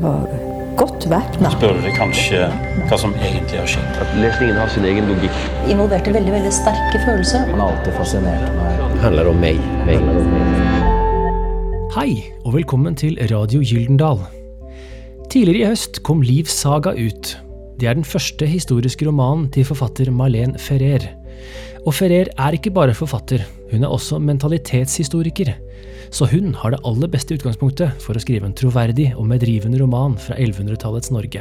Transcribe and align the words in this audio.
var 0.00 0.24
godt 0.76 1.04
væpna. 1.10 1.50
Spør 1.52 1.74
dere 1.76 1.90
kanskje 1.92 2.46
hva 2.88 2.96
som 3.00 3.12
egentlig 3.20 3.58
har 3.60 3.68
skjedd? 3.68 3.98
At 4.00 4.14
lesningen 4.16 4.56
har 4.56 4.70
sin 4.72 4.86
egen 4.88 5.10
logikk. 5.10 5.36
Involverte 5.68 6.14
veldig 6.14 6.32
veldig 6.32 6.52
sterke 6.56 7.02
følelser. 7.04 7.44
Han 7.50 7.60
har 7.60 7.74
alltid 7.74 7.92
fascinert 7.98 8.46
meg. 8.56 8.80
Det 8.94 9.02
handler 9.04 9.28
om 9.34 9.42
meg. 9.44 9.60
meg. 9.84 10.00
Hei, 11.92 12.10
og 12.46 12.54
velkommen 12.56 12.96
til 12.96 13.20
Radio 13.28 13.60
Gyldendal. 13.60 14.22
Tidligere 15.28 15.66
i 15.66 15.72
høst 15.74 16.00
kom 16.08 16.24
Liv 16.24 16.48
Saga 16.48 16.94
ut. 16.96 17.34
Det 17.76 17.90
er 17.90 17.98
den 17.98 18.06
første 18.06 18.48
historiske 18.48 19.04
romanen 19.08 19.50
til 19.52 19.66
forfatter 19.68 20.08
Marlene 20.08 20.56
Ferrer. 20.60 21.04
Og 21.84 21.92
Ferrer 21.98 22.32
er 22.32 22.56
ikke 22.56 22.72
bare 22.72 22.96
forfatter, 22.96 23.44
hun 23.72 23.84
er 23.84 23.92
også 23.92 24.22
mentalitetshistoriker. 24.22 25.52
Så 26.12 26.26
hun 26.28 26.50
har 26.60 26.74
det 26.74 26.82
aller 26.84 27.08
beste 27.08 27.32
utgangspunktet 27.38 28.02
for 28.04 28.12
å 28.12 28.20
skrive 28.20 28.44
en 28.44 28.52
troverdig 28.56 29.14
og 29.16 29.24
medrivende 29.30 29.78
roman 29.80 30.12
fra 30.20 30.36
1100-tallets 30.36 31.08
Norge. 31.08 31.40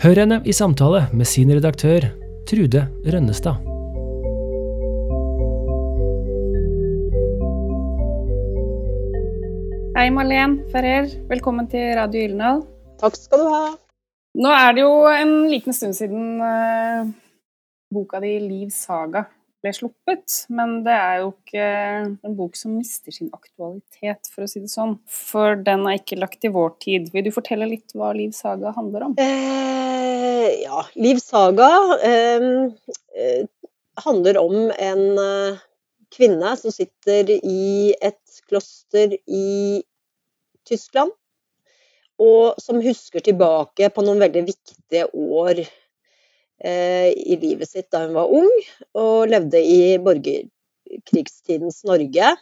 Hør 0.00 0.20
henne 0.22 0.38
i 0.48 0.54
samtale 0.56 1.04
med 1.12 1.28
sin 1.28 1.52
redaktør, 1.52 2.06
Trude 2.48 2.86
Rønnestad. 3.04 3.60
Hei, 9.98 10.08
Marlen 10.14 10.62
Ferrer. 10.72 11.12
Velkommen 11.28 11.68
til 11.68 11.90
Radio 11.98 12.24
Gyldendal. 12.24 12.64
Takk 13.02 13.18
skal 13.20 13.44
du 13.44 13.50
ha. 13.52 13.64
Nå 14.40 14.54
er 14.56 14.72
det 14.72 14.86
jo 14.86 14.92
en 15.12 15.34
liten 15.52 15.76
stund 15.76 15.98
siden 15.98 16.40
uh, 16.40 17.10
boka 17.92 18.22
di 18.24 18.38
'Liv 18.40 18.72
Saga' 18.72 19.28
ble 19.62 19.72
sluppet, 19.74 20.34
men 20.54 20.82
det 20.86 20.94
er 20.94 21.20
jo 21.22 21.30
ikke 21.32 21.64
en 22.26 22.36
bok 22.38 22.56
som 22.58 22.76
mister 22.78 23.14
sin 23.14 23.30
aktualitet, 23.34 24.30
for 24.30 24.44
å 24.44 24.50
si 24.50 24.62
det 24.62 24.70
sånn. 24.70 24.96
For 25.10 25.58
den 25.66 25.86
er 25.88 25.98
ikke 25.98 26.20
lagt 26.20 26.46
i 26.46 26.52
vår 26.54 26.76
tid. 26.84 27.08
Vil 27.14 27.26
du 27.26 27.32
fortelle 27.34 27.68
litt 27.70 27.94
hva 27.98 28.12
Liv 28.16 28.34
Saga 28.36 28.72
handler 28.76 29.08
om? 29.08 29.16
Eh, 29.18 30.62
ja, 30.62 30.84
Liv 30.98 31.18
Saga 31.22 31.70
eh, 32.06 32.48
eh, 33.18 33.44
handler 34.04 34.38
om 34.40 34.70
en 34.70 35.04
eh, 35.24 35.64
kvinne 36.14 36.54
som 36.60 36.74
sitter 36.74 37.34
i 37.36 37.94
et 38.00 38.40
kloster 38.48 39.18
i 39.26 39.82
Tyskland, 40.68 41.12
og 42.18 42.58
som 42.62 42.80
husker 42.82 43.22
tilbake 43.24 43.90
på 43.94 44.04
noen 44.06 44.22
veldig 44.22 44.46
viktige 44.48 45.06
år 45.14 45.62
i 46.58 47.36
livet 47.38 47.70
sitt 47.70 47.86
da 47.94 48.00
hun 48.02 48.16
var 48.16 48.32
ung, 48.34 48.50
og 48.98 49.28
levde 49.30 49.60
i 49.62 49.98
borgerkrigstidens 50.02 51.84
Norge. 51.86 52.32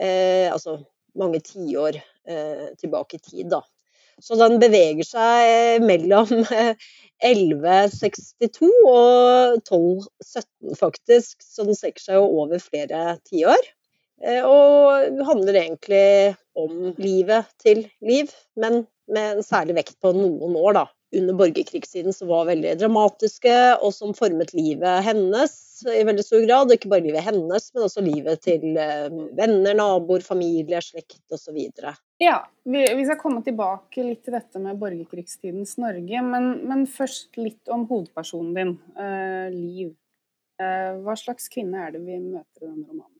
Eh, 0.00 0.48
altså 0.52 0.78
mange 1.18 1.42
tiår 1.44 1.98
eh, 1.98 2.72
tilbake 2.80 3.18
i 3.18 3.22
tid, 3.22 3.50
da. 3.52 3.60
Så 4.22 4.36
den 4.38 4.58
beveger 4.62 5.04
seg 5.06 5.82
mellom 5.84 6.30
1162 7.24 8.68
og 8.86 9.56
1217, 9.58 10.76
faktisk. 10.78 11.42
Så 11.42 11.66
den 11.66 11.76
strekker 11.76 12.04
seg 12.04 12.20
jo 12.20 12.28
over 12.42 12.62
flere 12.62 13.16
tiår. 13.26 13.62
Og 14.46 15.24
handler 15.26 15.56
egentlig 15.58 16.36
om 16.54 16.92
livet 17.02 17.48
til 17.58 17.88
Liv, 18.04 18.30
men 18.54 18.84
med 19.10 19.38
en 19.38 19.42
særlig 19.42 19.80
vekt 19.80 19.96
på 19.98 20.12
noen 20.14 20.54
år 20.60 20.76
da, 20.76 20.84
under 21.12 21.36
borgerkrigstiden 21.36 22.14
som 22.16 22.28
var 22.28 22.46
veldig 22.48 22.76
dramatiske, 22.80 23.56
og 23.84 23.92
som 23.94 24.14
formet 24.16 24.54
livet 24.56 25.04
hennes 25.06 25.54
i 25.90 26.04
veldig 26.06 26.24
stor 26.24 26.44
grad. 26.46 26.70
Og 26.70 26.76
ikke 26.76 26.90
bare 26.92 27.04
livet 27.04 27.26
hennes, 27.26 27.68
men 27.74 27.86
også 27.86 28.04
livet 28.06 28.42
til 28.44 28.64
venner, 29.36 29.74
naboer, 29.76 30.24
familie, 30.24 30.80
slekt 30.84 31.34
osv. 31.34 31.58
Ja, 32.22 32.36
vi, 32.64 32.84
vi, 32.94 33.04
skal 33.06 33.18
komme 33.20 33.42
tilbake 33.42 34.04
litt 34.06 34.22
til 34.24 34.36
dette 34.36 34.60
med 34.62 34.78
borgerkrigstidens 34.80 35.74
Norge, 35.82 36.22
men, 36.22 36.52
men 36.70 36.84
først 36.90 37.34
litt 37.40 37.72
om 37.72 37.86
hovedpersonen 37.90 38.54
din, 38.54 38.76
uh, 38.98 39.48
Liv. 39.50 39.90
Uh, 40.62 41.02
hva 41.02 41.16
slags 41.18 41.48
kvinne 41.50 41.80
er 41.82 41.96
det 41.96 42.04
vi 42.04 42.20
møter 42.22 42.62
i 42.62 42.68
denne 42.68 42.86
romanen? 42.86 43.18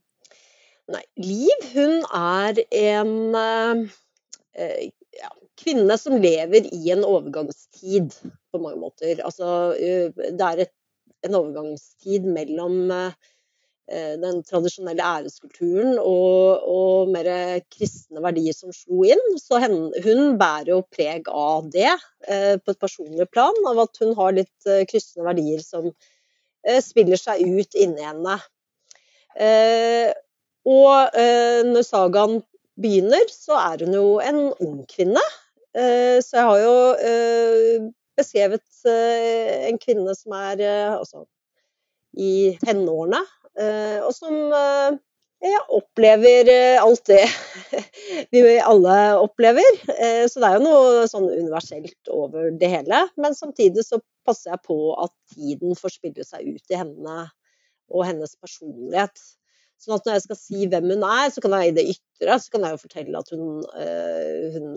Nei, 0.92 1.03
Liv 1.19 1.69
hun 1.72 2.03
er 2.14 2.62
en 2.78 3.12
uh, 3.34 3.82
kvinne 5.60 5.98
som 6.00 6.16
lever 6.20 6.68
i 6.74 6.92
en 6.94 7.04
overgangstid 7.06 8.14
på 8.52 8.60
mange 8.60 8.80
måter. 8.80 9.20
Altså, 9.24 9.74
det 9.76 10.46
er 10.46 10.64
et, 10.66 10.72
en 11.26 11.38
overgangstid 11.38 12.26
mellom 12.26 12.88
den 13.92 14.38
tradisjonelle 14.46 15.04
æreskulturen 15.04 15.98
og, 15.98 16.62
og 16.70 17.10
mer 17.12 17.26
kristne 17.72 18.22
verdier 18.24 18.54
som 18.56 18.72
slo 18.72 19.02
inn. 19.04 19.20
Så 19.42 19.58
hen, 19.60 19.76
hun 20.04 20.38
bærer 20.41 20.70
jo 20.72 20.78
preg 20.94 21.28
av 21.28 21.68
det 21.74 21.91
eh, 21.91 22.56
på 22.62 22.72
et 22.72 22.80
personlig 22.80 23.26
plan, 23.34 23.58
av 23.68 23.82
at 23.84 24.00
hun 24.00 24.14
har 24.16 24.38
litt 24.38 24.70
eh, 24.70 24.86
kristne 24.88 25.26
verdier 25.26 25.60
som 25.66 25.91
eh, 25.91 26.80
spiller 26.80 27.20
seg 27.20 27.42
ut 27.42 27.76
inni 27.76 28.06
henne. 28.06 28.38
og 30.68 31.14
når 31.64 31.84
sagaen 31.86 32.42
begynner, 32.76 33.24
så 33.32 33.56
er 33.58 33.84
hun 33.84 33.94
jo 33.96 34.08
en 34.20 34.41
ung 34.60 34.82
kvinne. 34.91 35.22
Så 35.72 36.37
jeg 36.37 36.49
har 36.49 36.59
jo 36.60 36.72
beskrevet 38.19 38.83
en 38.84 39.78
kvinne 39.81 40.12
som 40.19 40.34
er 40.37 40.60
altså, 40.99 41.25
i 42.12 42.53
tenårene, 42.60 43.22
og 44.05 44.12
som 44.12 44.37
jeg 45.43 45.62
opplever 45.75 46.50
alt 46.78 47.09
det 47.09 47.25
vi 48.34 48.43
alle 48.60 48.99
opplever. 49.19 49.81
Så 50.28 50.43
det 50.43 50.49
er 50.50 50.59
jo 50.59 50.65
noe 50.66 51.06
sånn 51.10 51.31
universelt 51.31 52.12
over 52.12 52.53
det 52.60 52.71
hele. 52.71 53.06
Men 53.16 53.34
samtidig 53.34 53.87
så 53.89 53.99
passer 54.28 54.53
jeg 54.53 54.65
på 54.69 54.78
at 55.03 55.12
tiden 55.34 55.75
får 55.78 55.97
spille 55.97 56.27
seg 56.27 56.53
ut 56.53 56.75
i 56.75 56.78
henne 56.78 57.16
og 57.93 58.06
hennes 58.06 58.37
personlighet. 58.41 59.25
Sånn 59.83 59.97
at 59.97 60.06
når 60.06 60.16
jeg 60.16 60.25
skal 60.28 60.39
si 60.39 60.66
hvem 60.71 60.93
hun 60.94 61.04
er, 61.09 61.27
så 61.34 61.43
kan 61.43 61.56
jeg 61.59 61.72
i 61.72 61.77
det 61.81 61.89
ytre 61.97 62.39
så 62.39 62.54
kan 62.54 62.66
jeg 62.66 62.77
jo 62.77 62.83
fortelle 62.84 63.22
at 63.22 63.33
hun, 63.34 63.47
hun 64.54 64.69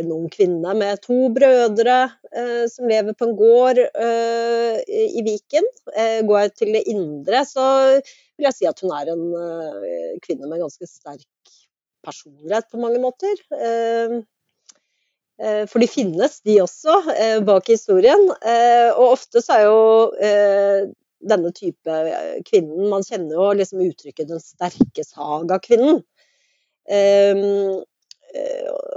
en 0.00 0.12
ung 0.12 0.28
kvinne 0.32 0.74
med 0.78 1.00
to 1.04 1.28
brødre 1.34 1.96
eh, 2.36 2.64
som 2.70 2.88
lever 2.90 3.16
på 3.16 3.28
en 3.28 3.36
gård 3.38 3.80
eh, 3.80 4.78
i 4.86 5.24
Viken. 5.26 5.66
Eh, 5.94 6.20
går 6.26 6.42
jeg 6.42 6.54
til 6.60 6.72
det 6.76 6.84
indre, 6.92 7.42
så 7.48 7.66
vil 8.36 8.48
jeg 8.48 8.58
si 8.58 8.68
at 8.68 8.82
hun 8.84 8.94
er 8.96 9.12
en 9.14 9.26
kvinne 10.24 10.48
med 10.50 10.60
ganske 10.64 10.88
sterk 10.90 11.54
personlighet 12.06 12.68
på 12.70 12.80
mange 12.82 13.00
måter. 13.02 13.40
For 15.36 15.82
de 15.82 15.88
finnes, 15.90 16.36
de 16.46 16.60
også, 16.62 16.94
bak 17.48 17.66
historien. 17.72 18.22
Og 18.94 19.02
ofte 19.08 19.42
så 19.44 19.56
er 19.56 19.64
jo 19.66 20.92
denne 21.26 21.50
type 21.56 21.96
kvinnen 22.46 22.92
Man 22.92 23.04
kjenner 23.04 23.34
jo 23.34 23.48
liksom 23.58 23.82
uttrykket 23.88 24.28
'den 24.28 24.44
sterke 24.44 25.04
saga-kvinnen'. 25.08 26.04
Eh, 26.86 27.42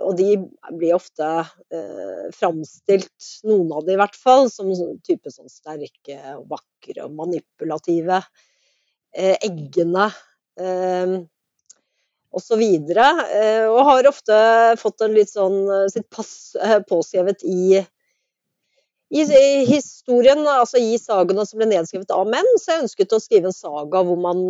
og 0.03 0.15
de 0.17 0.33
blir 0.75 0.95
ofte 0.97 1.25
eh, 1.71 2.29
framstilt, 2.35 3.27
noen 3.47 3.73
av 3.77 3.85
de 3.85 3.95
i 3.95 3.99
hvert 3.99 4.17
fall, 4.17 4.47
som 4.51 4.71
type 5.05 5.31
sånn 5.31 5.51
sterke 5.51 6.17
og 6.35 6.47
vakre 6.55 7.05
og 7.05 7.13
manipulative. 7.17 8.21
Eh, 9.15 9.35
eggene 9.45 10.09
eh, 10.59 11.19
osv. 12.35 12.61
Eh, 12.61 13.65
og 13.69 13.79
har 13.87 14.09
ofte 14.09 14.39
fått 14.81 15.05
sånn 15.31 15.61
eh, 15.65 15.87
sitt 15.91 16.09
pass 16.13 16.55
eh, 16.61 16.79
påskrevet 16.89 17.45
i 17.45 17.85
i, 19.09 19.23
historien, 19.65 20.43
altså 20.45 20.77
i 20.77 20.93
sagaene 21.01 21.41
som 21.49 21.57
ble 21.57 21.65
nedskrevet 21.71 22.11
av 22.13 22.27
menn, 22.29 22.45
så 22.61 22.75
jeg 22.75 22.83
ønsket 22.83 23.15
å 23.15 23.17
skrive 23.23 23.49
en 23.49 23.55
saga 23.55 24.03
hvor 24.05 24.19
man 24.21 24.43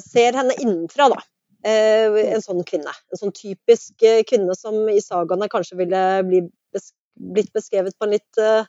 ser 0.00 0.32
henne 0.32 0.56
innenfra, 0.56 1.10
da. 1.12 1.18
Eh, 1.66 2.18
en 2.34 2.42
sånn 2.42 2.62
kvinne. 2.66 2.92
En 3.10 3.18
sånn 3.18 3.34
typisk 3.34 4.04
eh, 4.06 4.22
kvinne 4.26 4.54
som 4.54 4.76
i 4.92 5.00
sagaene 5.02 5.48
kanskje 5.50 5.80
ville 5.80 6.02
bli 6.26 6.44
blitt 7.18 7.50
beskrevet 7.50 7.96
på 7.98 8.06
en 8.06 8.14
litt 8.14 8.38
eh, 8.38 8.68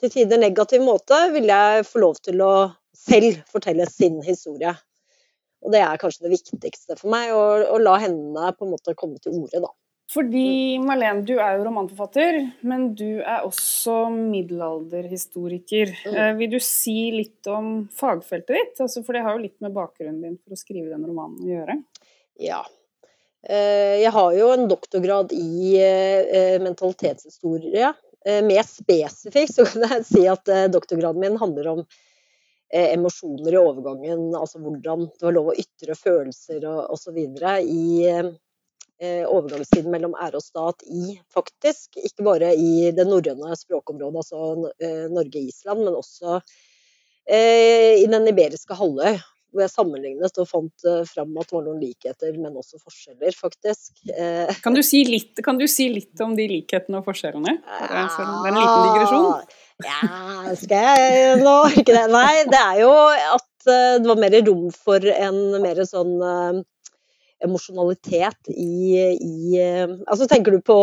til 0.00 0.12
tider 0.14 0.40
negativ 0.40 0.80
måte, 0.84 1.18
vil 1.34 1.50
jeg 1.50 1.84
få 1.84 2.00
lov 2.00 2.16
til 2.24 2.40
å 2.40 2.54
selv 2.96 3.42
fortelle 3.52 3.84
sin 3.90 4.22
historie. 4.24 4.72
Og 5.64 5.72
det 5.72 5.82
er 5.84 6.00
kanskje 6.00 6.24
det 6.24 6.34
viktigste 6.34 6.96
for 6.96 7.12
meg, 7.12 7.32
å, 7.36 7.44
å 7.76 7.80
la 7.80 7.98
henne 8.00 8.52
på 8.56 8.64
en 8.64 8.72
måte 8.72 8.96
komme 8.96 9.20
til 9.20 9.36
orde, 9.36 9.60
da. 9.64 9.70
Fordi 10.12 10.78
Marlene, 10.84 11.24
du 11.24 11.38
er 11.40 11.56
jo 11.56 11.64
romanforfatter, 11.64 12.36
men 12.68 12.90
du 12.96 13.22
er 13.22 13.46
også 13.46 14.10
middelalderhistoriker. 14.12 15.94
Mm. 16.04 16.14
Eh, 16.20 16.32
vil 16.40 16.52
du 16.52 16.58
si 16.62 17.08
litt 17.14 17.48
om 17.48 17.86
fagfeltet 17.96 18.52
ditt? 18.52 18.82
Altså, 18.84 19.00
for 19.06 19.16
det 19.16 19.24
har 19.24 19.36
jo 19.36 19.44
litt 19.46 19.56
med 19.64 19.72
bakgrunnen 19.76 20.20
din 20.20 20.36
for 20.36 20.54
å 20.54 20.60
skrive 20.60 20.92
den 20.92 21.06
romanen 21.08 21.40
å 21.40 21.52
gjøre. 21.54 21.78
Ja. 22.44 22.60
Eh, 23.48 24.04
jeg 24.04 24.12
har 24.12 24.36
jo 24.36 24.52
en 24.52 24.68
doktorgrad 24.68 25.32
i 25.36 25.74
eh, 25.80 26.60
mentalitetshistorie. 26.62 27.94
Mer 28.24 28.64
spesifikt 28.64 29.52
så 29.52 29.66
kan 29.68 29.82
jeg 29.84 30.04
si 30.08 30.22
at 30.32 30.48
doktorgraden 30.72 31.20
min 31.20 31.34
handler 31.36 31.66
om 31.74 31.82
emosjoner 32.72 33.52
i 33.52 33.58
overgangen, 33.60 34.22
altså 34.32 34.62
hvordan 34.64 35.04
det 35.10 35.26
var 35.26 35.34
lov 35.36 35.50
å 35.52 35.56
ytre 35.60 35.92
følelser 35.92 36.64
og 36.64 36.94
osv. 36.96 37.18
i 37.20 37.90
overgangstiden 39.02 39.90
mellom 39.90 40.14
ære 40.22 40.38
og 40.38 40.44
stat 40.44 40.84
i, 40.86 41.16
faktisk, 41.34 41.96
ikke 41.98 42.22
bare 42.24 42.52
i 42.54 42.90
det 42.94 43.06
norrøne 43.08 43.56
språkområdet, 43.58 44.16
altså 44.22 44.54
Norge 44.54 45.10
Norge-Island, 45.16 45.84
men 45.84 45.96
også 45.98 46.38
eh, 47.28 48.02
i 48.02 48.06
den 48.10 48.28
iberiske 48.30 48.76
halvøy. 48.78 49.16
Hvor 49.54 49.62
jeg 49.62 49.70
sammenlignet 49.70 50.38
og 50.42 50.48
fant 50.50 50.84
fram 51.06 51.36
at 51.38 51.46
det 51.46 51.54
var 51.54 51.62
noen 51.62 51.76
likheter, 51.78 52.32
men 52.42 52.56
også 52.58 52.80
forskjeller, 52.82 53.36
faktisk. 53.38 53.92
Eh, 54.10 54.50
Kan 54.64 54.74
du, 54.74 54.80
si 54.82 55.04
litt, 55.06 55.38
kan 55.46 55.60
du 55.60 55.68
si 55.70 55.86
litt 55.94 56.18
om 56.24 56.32
de 56.34 56.48
likhetene 56.50 56.98
og 56.98 57.06
forskjellene? 57.06 57.52
Det 57.62 57.86
er 57.86 58.00
en 58.00 58.10
sånn- 58.16 58.32
det 58.42 58.50
er 58.50 58.56
en 58.56 58.58
liten 58.58 58.88
digresjon. 58.88 59.54
Ja, 59.86 60.54
skal 60.58 60.88
jeg 60.98 61.38
nå 61.44 61.54
ikke 61.70 61.94
det? 61.94 62.02
Nei, 62.10 62.34
det 62.50 62.62
er 62.64 62.80
jo 62.82 62.90
at 63.36 63.70
eh, 63.70 63.94
det 64.02 64.10
var 64.10 64.18
mer 64.24 64.36
rom 64.50 64.66
for 64.74 65.06
en 65.14 65.38
mer 65.62 65.84
sånn 65.86 66.12
eh, 66.18 66.62
emosjonalitet 67.44 68.50
i, 68.50 68.74
i 69.14 69.58
eh, 69.60 69.94
Altså 70.10 70.28
tenker 70.30 70.54
du 70.54 70.62
på 70.64 70.76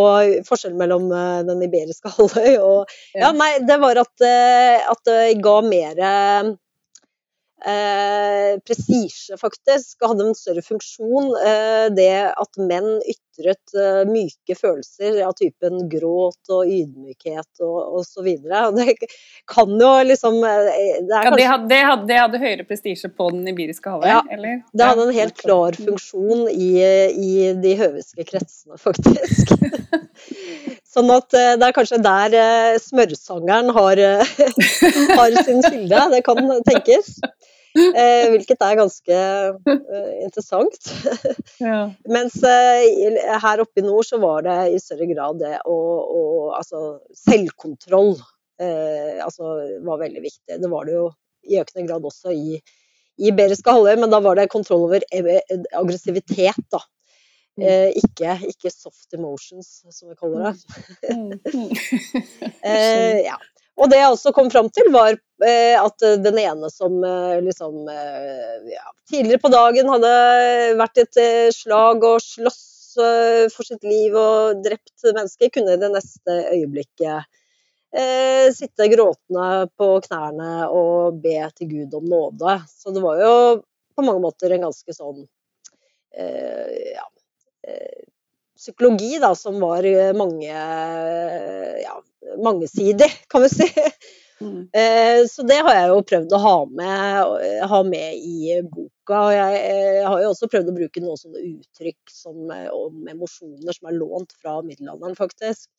forskjellen 0.47 0.79
mellom 0.79 1.11
eh, 1.11 1.39
den 1.47 1.63
iberiske 1.67 2.11
halvøy 2.17 2.57
og 2.59 2.91
Ja, 3.17 3.31
nei, 3.35 3.53
det 3.67 3.79
var 3.81 4.01
at, 4.01 4.15
eh, 4.25 4.91
at 4.91 5.01
det 5.07 5.39
ga 5.43 5.57
mer 5.65 6.03
eh, 7.65 8.59
prestisje, 8.65 9.37
faktisk, 9.37 9.99
hadde 10.05 10.29
en 10.29 10.37
større 10.37 10.63
funksjon. 10.65 11.31
Eh, 11.37 11.87
det 11.97 12.13
at 12.31 12.61
menn 12.61 12.99
ytret 13.31 13.73
eh, 13.75 14.01
myke 14.09 14.55
følelser 14.55 15.21
av 15.25 15.33
typen 15.37 15.87
gråt 15.89 16.51
og 16.51 16.67
ydmykhet 16.67 17.63
og, 17.63 18.01
osv. 18.01 18.27
Det 18.75 18.95
kan 19.49 19.71
jo 19.79 19.91
liksom 20.07 20.37
eh, 20.43 20.71
Det 21.07 21.15
Ja, 21.15 21.23
det, 21.23 21.23
kanskje 21.25 21.47
hadde, 21.47 21.67
det, 21.69 21.79
hadde, 21.89 22.07
det 22.09 22.19
hadde 22.19 22.41
høyere 22.41 22.67
prestisje 22.67 23.09
på 23.09 23.29
den 23.31 23.47
ibiriske 23.51 23.89
halvøy, 23.89 24.09
Ja, 24.09 24.21
eller? 24.31 24.61
Det 24.73 24.89
hadde 24.89 25.07
en 25.07 25.15
helt 25.15 25.37
klar 25.39 25.77
funksjon 25.77 26.47
i, 26.51 26.71
i 27.11 27.31
de 27.61 27.75
høviske 27.79 28.27
kretsene, 28.27 28.79
faktisk. 28.81 29.55
Sånn 30.91 31.11
at 31.13 31.31
eh, 31.37 31.55
det 31.59 31.69
er 31.69 31.75
kanskje 31.75 32.01
der 32.03 32.37
smørsangeren 32.83 33.71
har, 33.75 34.03
har 35.21 35.41
sin 35.45 35.63
kilde, 35.63 36.05
det 36.11 36.23
kan 36.27 36.43
tenkes. 36.67 37.15
Eh, 38.01 38.25
hvilket 38.33 38.63
er 38.65 38.77
ganske 38.79 39.17
eh, 39.17 40.11
interessant. 40.25 40.91
Ja. 41.61 41.91
Mens 42.09 42.35
eh, 42.43 43.17
her 43.43 43.61
oppe 43.63 43.79
i 43.79 43.85
nord 43.85 44.07
så 44.07 44.19
var 44.19 44.43
det 44.43 44.57
i 44.73 44.79
større 44.81 45.07
grad 45.11 45.39
det 45.39 45.55
å, 45.69 45.77
å 46.01 46.21
Altså 46.57 46.81
selvkontroll 47.15 48.15
eh, 48.59 49.21
altså, 49.23 49.55
var 49.87 50.01
veldig 50.01 50.23
viktig. 50.23 50.57
Det 50.59 50.71
var 50.71 50.87
det 50.89 50.97
jo 50.97 51.05
i 51.47 51.59
økende 51.61 51.87
grad 51.87 52.05
også 52.05 52.33
i, 52.35 52.57
i 53.21 53.29
Iberiske 53.31 53.71
halvøy, 53.71 53.95
men 54.01 54.11
da 54.11 54.19
var 54.23 54.37
det 54.37 54.51
kontroll 54.51 54.89
over 54.89 55.05
aggressivitet, 55.79 56.59
da. 56.73 56.81
Eh, 57.61 57.91
ikke, 57.99 58.37
ikke 58.47 58.71
soft 58.71 59.13
emotions, 59.13 59.81
som 59.89 60.09
vi 60.09 60.15
kaller 60.19 60.51
det. 60.51 60.53
Mm, 61.11 61.31
mm. 61.53 61.71
Eh, 62.71 63.19
ja. 63.25 63.37
Og 63.81 63.89
det 63.89 63.97
jeg 63.97 64.13
også 64.13 64.33
kom 64.35 64.49
fram 64.53 64.69
til, 64.73 64.91
var 64.93 65.15
eh, 65.15 65.77
at 65.79 66.03
den 66.21 66.37
ene 66.37 66.69
som 66.69 66.99
eh, 67.01 67.39
liksom 67.41 67.87
eh, 67.89 68.73
ja, 68.75 68.85
tidligere 69.09 69.41
på 69.41 69.49
dagen 69.53 69.89
hadde 69.89 70.11
vært 70.77 71.01
i 71.01 71.05
et 71.07 71.21
eh, 71.21 71.47
slag 71.55 72.05
og 72.05 72.21
slåss 72.21 72.61
eh, 73.01 73.45
for 73.49 73.65
sitt 73.65 73.81
liv 73.87 74.17
og 74.17 74.61
drept 74.61 75.07
mennesker, 75.07 75.49
kunne 75.55 75.73
i 75.73 75.81
det 75.81 75.89
neste 75.95 76.37
øyeblikket 76.53 77.25
eh, 77.97 78.53
sitte 78.53 78.87
gråtende 78.93 79.67
på 79.77 79.89
knærne 80.05 80.69
og 80.69 81.17
be 81.23 81.39
til 81.57 81.73
Gud 81.73 81.97
om 81.97 82.05
nåde. 82.11 82.57
Så 82.69 82.93
det 82.93 83.03
var 83.03 83.21
jo 83.21 83.33
på 83.95 84.05
mange 84.05 84.23
måter 84.23 84.53
en 84.53 84.67
ganske 84.67 84.95
sånn 84.95 85.25
eh, 86.15 86.93
ja, 86.95 87.07
eh, 87.67 88.05
psykologi 88.61 89.17
da, 89.21 89.33
som 89.35 89.59
var 89.61 89.85
eh, 89.89 90.11
mange, 90.17 90.53
ja, 91.81 91.95
mangesidig, 92.43 93.09
kan 93.31 93.45
vi 93.45 93.49
si. 93.49 93.69
Mm. 94.41 94.69
Eh, 94.73 95.27
Så 95.29 95.43
det 95.45 95.59
har 95.61 95.75
jeg 95.75 95.89
jo 95.91 95.99
prøvd 96.13 96.33
å 96.33 96.41
ha 96.41 96.55
med, 96.65 97.67
ha 97.69 97.81
med 97.85 98.17
i 98.17 98.61
boka. 98.65 99.17
Og 99.17 99.33
jeg 99.35 99.59
eh, 99.65 99.99
har 100.07 100.23
jo 100.23 100.31
også 100.31 100.49
prøvd 100.49 100.71
å 100.71 100.77
bruke 100.77 101.03
noen 101.03 101.19
sånne 101.19 101.43
uttrykk 101.43 102.13
som, 102.13 102.39
eh, 102.53 102.69
om 102.73 103.05
emosjoner 103.11 103.77
som 103.77 103.91
er 103.91 103.99
lånt 103.99 104.33
fra 104.41 104.59
middelalderen, 104.65 105.17
faktisk. 105.19 105.69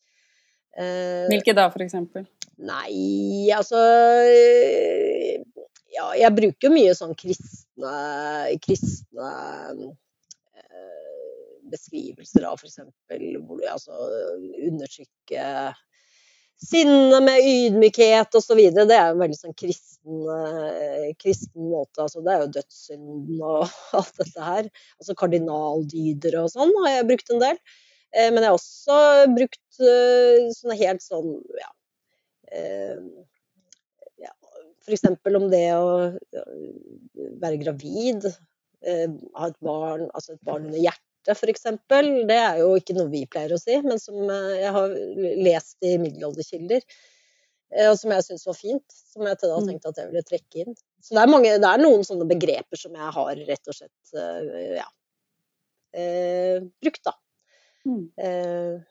Eh, 0.77 1.27
Hvilke 1.29 1.55
da, 1.55 1.67
eksempel? 1.85 2.25
Nei, 2.63 3.49
altså 3.53 3.77
eh, 4.25 5.41
Ja, 5.93 6.07
jeg 6.17 6.33
bruker 6.33 6.71
mye 6.73 6.95
sånn 6.97 7.13
kristne, 7.17 7.91
kristne 8.63 9.27
eh, 9.29 9.91
beskrivelser 11.73 12.45
av 12.47 12.61
f.eks. 12.61 12.79
altså 13.73 13.97
undertrykke 14.69 15.47
sinne 16.63 17.19
med 17.25 17.43
ydmykhet 17.43 18.37
osv. 18.39 18.59
Det 18.75 18.85
er 18.95 19.11
en 19.11 19.21
veldig 19.21 19.37
sånn 19.37 19.55
kristen, 19.59 20.21
eh, 20.31 21.09
kristen 21.19 21.69
måte. 21.71 22.05
Altså, 22.05 22.23
det 22.23 22.33
er 22.33 22.43
jo 22.45 22.51
dødssynden 22.59 23.41
og 23.41 23.65
alt 23.99 24.21
dette 24.21 24.51
her. 24.51 24.69
Altså 25.01 25.17
kardinaldyder 25.19 26.39
og 26.43 26.53
sånn 26.53 26.73
har 26.85 26.97
jeg 26.97 27.09
brukt 27.11 27.33
en 27.33 27.43
del. 27.43 27.59
Eh, 28.13 28.29
men 28.29 28.43
jeg 28.43 28.51
har 28.51 28.57
også 28.59 28.97
brukt 29.33 29.81
eh, 29.81 30.49
sånne 30.53 30.77
helt 30.79 31.03
sånn 31.03 31.31
ja, 31.57 31.69
eh, 32.53 32.99
ja, 34.21 34.33
F.eks. 34.85 35.07
om 35.09 35.47
det 35.53 35.65
å 35.77 35.87
være 37.41 37.57
gravid, 37.61 38.27
ha 38.83 39.47
et 39.47 39.59
barn, 39.63 40.09
altså 40.11 40.33
et 40.33 40.43
barn 40.43 40.67
under 40.67 40.81
hjertet 40.81 41.12
f.eks. 41.31 41.63
Det 42.27 42.35
er 42.37 42.57
jo 42.59 42.75
ikke 42.75 42.95
noe 42.97 43.07
vi 43.09 43.25
pleier 43.25 43.53
å 43.55 43.59
si, 43.61 43.77
men 43.81 43.99
som 43.99 44.15
eh, 44.29 44.59
jeg 44.61 44.71
har 44.75 44.89
lest 45.47 45.77
i 45.87 45.97
middelalderkilder. 45.97 46.81
eh, 47.71 47.89
Og 47.91 47.97
som 47.99 48.11
jeg 48.11 48.23
syns 48.27 48.45
var 48.45 48.53
fint, 48.59 48.83
som 49.13 49.23
jeg 49.27 49.37
til 49.39 49.49
da 49.49 49.59
Mm. 49.61 49.67
tenkte 49.71 49.89
at 49.89 49.97
jeg 49.97 50.07
ville 50.11 50.23
trekke 50.23 50.65
inn. 50.65 50.75
Så 51.01 51.15
det 51.15 51.21
er, 51.23 51.27
mange, 51.31 51.57
det 51.59 51.69
er 51.69 51.77
noen 51.83 52.03
sånne 52.03 52.27
begreper 52.27 52.77
som 52.79 52.93
jeg 52.95 53.11
har 53.15 53.35
rett 53.47 53.67
og 53.67 53.75
slett 53.75 54.13
eh, 54.15 54.77
ja, 54.81 54.87
brukt, 56.81 57.03
da. 57.05 57.13
Mm. 57.85 58.09
Eh, 58.17 58.81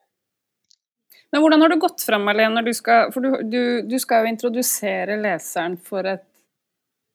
Men 1.33 1.41
hvordan 1.41 1.61
har 1.63 1.69
du 1.73 1.77
gått 1.81 2.03
fram, 2.05 2.25
Malene, 2.29 2.55
når 2.59 2.67
du 2.69 2.73
skal 2.77 3.13
For 3.15 3.25
du, 3.25 3.31
du, 3.49 3.63
du 3.89 3.99
skal 3.99 4.25
jo 4.27 4.33
introdusere 4.35 5.17
leseren 5.21 5.79
for 5.81 6.05
et 6.11 6.25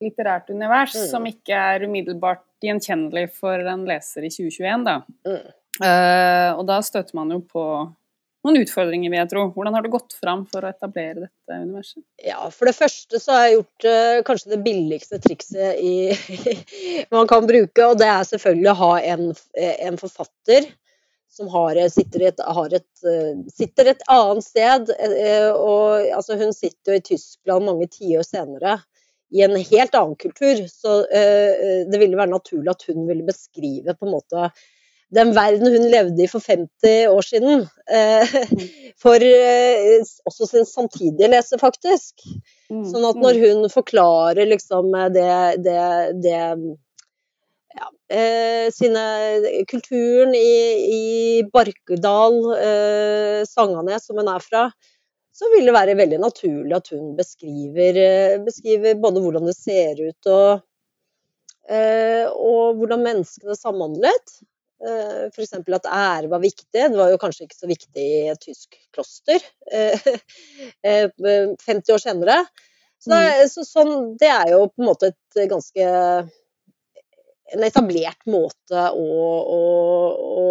litterært 0.03 0.49
univers 0.53 0.95
Mm. 0.95 1.07
som 1.11 1.25
ikke 1.29 1.53
er 1.53 1.85
umiddelbart 1.87 2.43
gjenkjennelig 2.63 3.29
for 3.37 3.59
en 3.59 3.85
leser 3.85 4.25
i 4.25 4.33
2021, 4.33 4.83
da. 4.87 4.99
mm. 5.27 5.47
Uh, 5.77 6.57
og 6.57 6.63
da 6.65 6.79
støter 6.81 7.13
man 7.13 7.29
jo 7.29 7.37
på 7.45 7.63
noen 8.47 8.63
utfordringer, 8.63 9.11
vil 9.11 9.19
jeg 9.19 9.29
tro. 9.29 9.43
Hvordan 9.53 9.75
har 9.75 9.85
du 9.85 9.91
gått 9.93 10.15
fram 10.17 10.45
for 10.49 10.65
å 10.65 10.71
etablere 10.71 11.27
dette 11.27 11.59
universet? 11.59 12.01
Ja, 12.25 12.47
for 12.49 12.69
det 12.69 12.73
første 12.77 13.19
så 13.21 13.35
har 13.35 13.45
jeg 13.45 13.59
gjort 13.59 13.85
uh, 13.85 14.23
kanskje 14.25 14.53
det 14.55 14.59
billigste 14.65 15.19
trikset 15.21 15.77
i, 15.77 15.93
man 17.13 17.29
kan 17.29 17.45
bruke, 17.45 17.85
og 17.85 18.01
det 18.01 18.09
er 18.09 18.25
selvfølgelig 18.25 18.73
å 18.73 18.81
ha 18.81 18.91
en, 19.13 19.31
en 19.61 20.01
forfatter 20.01 20.69
som 21.37 21.49
har, 21.53 21.77
sitter, 21.93 22.23
et, 22.31 22.41
har 22.41 22.73
et, 22.73 22.89
uh, 23.05 23.45
sitter 23.53 23.91
et 23.93 24.05
annet 24.09 24.45
sted. 24.47 24.93
Uh, 24.97 25.51
og, 25.53 26.07
altså, 26.17 26.39
hun 26.41 26.55
sitter 26.57 26.95
jo 26.95 27.01
i 27.01 27.07
Tyskland 27.13 27.69
mange 27.69 27.89
tiår 27.93 28.25
senere 28.25 28.79
i 29.35 29.43
en 29.43 29.55
helt 29.57 29.95
annen 29.95 30.15
kultur, 30.19 30.63
så 30.71 31.01
eh, 31.11 31.83
det 31.89 31.99
ville 31.99 32.17
være 32.19 32.31
naturlig 32.31 32.71
at 32.71 32.87
hun 32.87 33.07
ville 33.09 33.27
beskrive 33.27 33.95
på 33.97 34.07
en 34.07 34.15
måte 34.15 34.49
den 35.15 35.31
verden 35.35 35.71
hun 35.71 35.87
levde 35.91 36.23
i 36.23 36.27
for 36.27 36.43
50 36.43 37.07
år 37.07 37.23
siden, 37.23 37.61
eh, 37.91 38.33
for 39.03 39.23
eh, 39.23 40.01
også 40.27 40.49
sin 40.49 40.67
samtidige 40.67 41.29
leser, 41.31 41.61
faktisk. 41.61 42.25
Mm. 42.71 42.83
Sånn 42.89 43.07
at 43.07 43.21
når 43.23 43.39
hun 43.45 43.69
forklarer 43.71 44.49
liksom 44.49 44.91
det, 45.15 45.29
det, 45.63 45.79
det 46.25 46.41
ja, 47.77 47.87
eh, 48.11 48.67
sine 48.75 49.05
Kulturen 49.71 50.35
i, 50.35 50.51
i 50.97 51.05
Barkedal, 51.53 52.41
eh, 52.57 53.41
Sanganes, 53.47 54.09
som 54.09 54.19
hun 54.19 54.31
er 54.33 54.43
fra, 54.43 54.67
så 55.37 55.49
vil 55.53 55.67
det 55.69 55.73
være 55.75 55.93
veldig 55.99 56.17
naturlig 56.23 56.73
at 56.77 56.89
hun 56.95 57.11
beskriver, 57.17 57.99
eh, 58.01 58.37
beskriver 58.45 58.97
både 59.01 59.21
hvordan 59.21 59.45
det 59.49 59.53
ser 59.57 59.99
ut 60.01 60.29
og, 60.33 60.63
eh, 61.69 62.25
og 62.33 62.79
hvordan 62.79 63.03
menneskene 63.05 63.57
samhandlet. 63.57 64.37
Eh, 64.77 65.27
F.eks. 65.33 65.53
at 65.57 65.89
ære 65.89 66.29
var 66.31 66.41
viktig. 66.41 66.67
Det 66.73 66.97
var 66.97 67.09
jo 67.13 67.19
kanskje 67.21 67.45
ikke 67.47 67.59
så 67.59 67.69
viktig 67.69 68.07
i 68.07 68.25
et 68.33 68.41
tysk 68.43 68.77
kloster 68.93 69.41
eh, 69.73 70.09
eh, 70.87 71.07
50 71.17 71.93
år 71.95 72.01
senere. 72.01 72.39
Så, 72.97 73.11
det, 73.13 73.21
er- 73.37 73.49
så 73.53 73.65
sånn, 73.65 73.95
det 74.17 74.29
er 74.33 74.55
jo 74.55 74.63
på 74.73 74.81
en 74.81 74.89
måte 74.89 75.11
et 75.13 75.41
ganske 75.51 75.87
en 77.53 77.63
etablert 77.63 78.25
måte 78.27 78.81
å, 78.91 79.05
å, 79.57 79.61
å, 80.41 80.47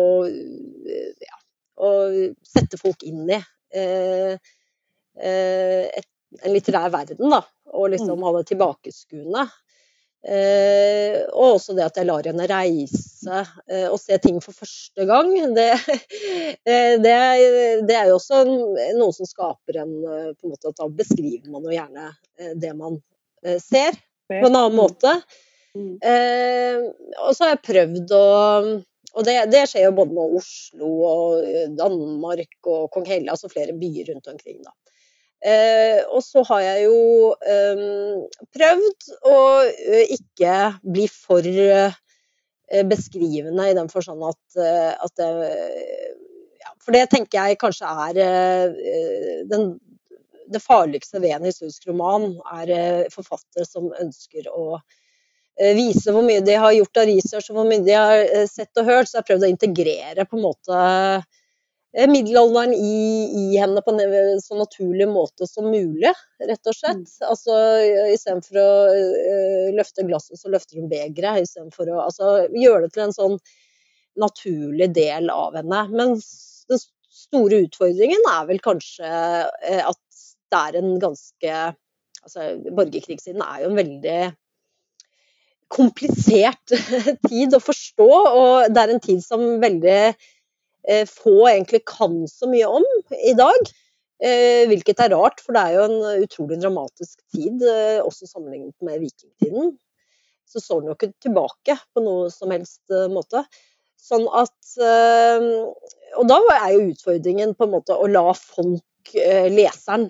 ja, 1.27 1.39
å 1.85 1.91
sette 2.47 2.79
folk 2.81 3.03
inn 3.05 3.27
i. 3.35 3.41
Eh, 3.77 4.39
et, 5.17 6.09
en 6.43 6.53
litterær 6.53 6.91
verden, 6.93 7.31
da. 7.33 7.41
og 7.73 7.93
liksom 7.95 8.25
ha 8.27 8.33
det 8.37 8.49
tilbakeskuende. 8.51 9.47
Eh, 10.27 11.21
og 11.39 11.53
også 11.55 11.77
det 11.77 11.85
at 11.85 11.99
jeg 12.01 12.09
lar 12.09 12.27
henne 12.27 12.49
reise 12.51 13.43
eh, 13.71 13.85
og 13.87 13.99
se 14.03 14.17
ting 14.19 14.41
for 14.43 14.57
første 14.57 15.07
gang. 15.07 15.31
Det, 15.55 15.69
eh, 16.73 16.97
det, 16.99 17.15
det 17.87 17.99
er 17.99 18.11
jo 18.11 18.17
også 18.17 18.43
noe 18.49 19.13
som 19.15 19.29
skaper 19.29 19.83
en 19.85 19.93
eh, 20.03 20.33
på 20.35 20.49
en 20.49 20.55
måte 20.55 20.73
at 20.73 20.81
Da 20.81 20.89
beskriver 20.91 21.47
man 21.53 21.69
jo 21.69 21.77
gjerne 21.77 22.09
eh, 22.41 22.57
det 22.59 22.73
man 22.75 22.99
eh, 23.45 23.61
ser, 23.63 23.95
på 24.33 24.43
en 24.43 24.51
annen 24.51 24.79
måte. 24.79 25.21
Mm. 25.77 25.99
og 27.21 27.35
så 27.37 27.45
har 27.45 27.51
jeg 27.51 27.67
prøvd 27.67 28.13
å 28.17 28.21
Og 29.21 29.25
det, 29.27 29.35
det 29.53 29.67
skjer 29.69 29.83
jo 29.85 29.91
både 29.99 30.15
med 30.17 30.37
Oslo 30.39 30.93
og 31.05 31.67
Danmark 31.77 32.71
og 32.73 32.87
Kong 32.95 33.05
Helle, 33.05 33.29
altså 33.35 33.51
flere 33.53 33.75
byer 33.77 34.09
rundt 34.09 34.31
omkring. 34.33 34.63
da. 34.65 34.73
Eh, 35.47 36.01
og 36.11 36.25
så 36.27 36.43
har 36.49 36.63
jeg 36.65 36.87
jo 36.89 37.31
eh, 37.47 37.83
prøvd 38.57 39.11
å 39.31 39.37
eh, 39.69 40.15
ikke 40.17 40.55
bli 40.83 41.05
for 41.13 41.47
eh, 41.47 41.95
beskrivende 42.91 43.69
i 43.71 43.77
den 43.79 43.91
forstand 43.93 44.25
at, 44.27 44.41
eh, 44.59 44.91
at 45.07 45.23
det, 45.23 45.29
ja, 46.65 46.73
For 46.83 46.99
det 46.99 47.05
tenker 47.13 47.39
jeg 47.39 47.61
kanskje 47.63 47.93
er 48.09 48.19
den, 49.47 49.77
det 50.51 50.65
farligste 50.65 51.23
ved 51.23 51.37
en 51.37 51.47
historisk 51.47 51.87
roman, 51.93 52.33
er 52.59 53.07
forfattere 53.15 53.69
som 53.69 53.93
ønsker 53.95 54.51
å 54.51 54.81
vise 55.57 56.13
hvor 56.13 56.27
mye 56.27 56.43
de 56.45 56.59
har 56.59 56.75
gjort 56.75 56.99
av 57.01 57.07
research 57.09 57.53
og 57.53 57.61
hvor 57.61 57.71
mye 57.71 57.87
de 57.87 57.95
har 57.95 58.27
sett 58.51 58.83
og 58.83 58.91
hørt. 58.91 59.09
Så 59.09 59.17
jeg 59.17 59.23
har 59.23 59.31
prøvd 59.31 59.47
å 59.47 59.53
integrere 59.55 60.27
på 60.27 60.37
en 60.37 60.45
måte 60.45 60.81
middelalderen 62.05 62.75
i, 62.75 62.97
i, 63.33 63.45
henne 63.57 63.81
på 63.81 63.95
en 63.95 64.41
så 64.43 64.59
naturlig 64.59 65.07
måte 65.09 65.47
som 65.49 65.71
mulig, 65.73 66.13
rett 66.45 66.69
og 66.69 66.77
slett. 66.77 67.07
Mm. 67.09 67.29
Altså 67.31 67.57
istedenfor 68.13 68.59
å 68.61 68.73
uh, 68.93 69.71
løfte 69.77 70.05
glasset, 70.09 70.37
så 70.41 70.53
løfter 70.53 70.81
hun 70.81 70.91
begeret. 70.93 71.47
Istedenfor 71.47 71.89
å 71.95 72.03
altså, 72.05 72.35
gjøre 72.53 72.85
det 72.85 72.93
til 72.97 73.07
en 73.07 73.17
sånn 73.17 73.39
naturlig 74.21 74.91
del 74.97 75.33
av 75.33 75.57
henne. 75.57 75.83
Men 75.93 76.17
den 76.69 76.85
store 77.17 77.63
utfordringen 77.65 78.29
er 78.35 78.49
vel 78.51 78.61
kanskje 78.65 79.09
uh, 79.09 79.83
at 79.89 80.23
det 80.53 80.65
er 80.69 80.83
en 80.83 80.97
ganske 81.03 81.59
Altså 82.27 82.57
borgerkrigssiden 82.75 83.39
er 83.45 83.61
jo 83.63 83.69
en 83.69 83.77
veldig 83.79 84.21
komplisert 85.71 86.73
tid 87.29 87.55
å 87.55 87.61
forstå, 87.63 88.09
og 88.09 88.73
det 88.75 88.83
er 88.83 88.91
en 88.91 89.03
tid 89.05 89.21
som 89.23 89.45
veldig 89.63 90.01
Eh, 90.11 90.36
få 91.11 91.49
egentlig 91.51 91.81
kan 91.89 92.23
så 92.31 92.47
mye 92.51 92.69
om 92.79 92.85
i 93.17 93.35
dag. 93.39 93.71
Eh, 94.25 94.65
hvilket 94.71 95.03
er 95.05 95.13
rart, 95.13 95.43
for 95.45 95.53
det 95.53 95.63
er 95.63 95.75
jo 95.77 95.87
en 95.91 96.23
utrolig 96.25 96.57
dramatisk 96.63 97.19
tid, 97.35 97.61
eh, 97.69 97.99
også 98.01 98.29
sammenlignet 98.31 98.77
med 98.81 99.03
vikingtiden. 99.03 99.75
Så 100.49 100.63
står 100.63 100.81
den 100.81 100.91
jo 100.91 100.97
ikke 100.97 101.13
tilbake 101.21 101.77
på 101.93 102.05
noe 102.05 102.31
som 102.33 102.55
helst 102.55 102.95
måte. 103.13 103.45
Sånn 104.01 104.29
at 104.31 104.55
Og 106.17 106.29
da 106.31 106.37
er 106.55 106.71
jo 106.73 106.93
utfordringen 106.93 107.55
på 107.59 107.67
en 107.67 107.73
måte 107.75 107.97
å 107.97 108.07
la 108.09 108.31
folk, 108.39 109.11
leseren, 109.51 110.07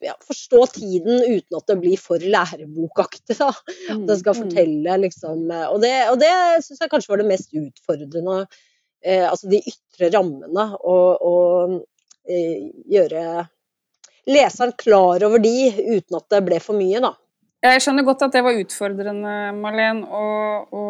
ja, 0.00 0.14
forstå 0.26 0.64
tiden 0.74 1.22
uten 1.22 1.56
at 1.56 1.70
det 1.70 1.76
blir 1.80 2.00
for 2.00 2.18
lærebokaktig. 2.18 3.38
Da. 3.38 3.52
At 3.94 4.02
det 4.08 4.18
skal 4.18 4.34
mm, 4.34 4.40
mm. 4.40 4.42
fortelle 4.42 4.98
liksom 5.04 5.46
Og 5.70 5.78
det, 5.84 5.94
og 6.10 6.18
det 6.20 6.34
syns 6.66 6.82
jeg 6.82 6.92
kanskje 6.92 7.14
var 7.14 7.22
det 7.22 7.30
mest 7.30 7.54
utfordrende 7.54 8.42
eh, 9.04 9.26
altså 9.28 9.50
de 9.50 9.62
ytre 9.62 10.10
rammene, 10.14 10.66
og, 10.80 11.24
og 11.26 11.74
eh, 12.28 12.68
gjøre 12.90 13.46
leseren 14.30 14.76
klar 14.78 15.24
over 15.26 15.42
de 15.42 15.54
uten 15.96 16.18
at 16.18 16.28
det 16.32 16.44
ble 16.46 16.60
for 16.62 16.78
mye, 16.78 17.02
da. 17.02 17.14
Jeg 17.60 17.82
skjønner 17.84 18.06
godt 18.06 18.22
at 18.24 18.36
det 18.36 18.44
var 18.44 18.56
utfordrende, 18.56 19.34
Marlen, 19.58 20.04
å, 20.08 20.26
å 20.72 20.84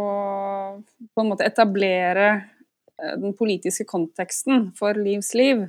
på 1.14 1.22
en 1.22 1.30
måte 1.32 1.46
etablere 1.48 2.28
eh, 2.30 3.16
den 3.18 3.34
politiske 3.38 3.86
konteksten 3.90 4.68
for 4.78 4.98
Livs 4.98 5.32
liv. 5.38 5.64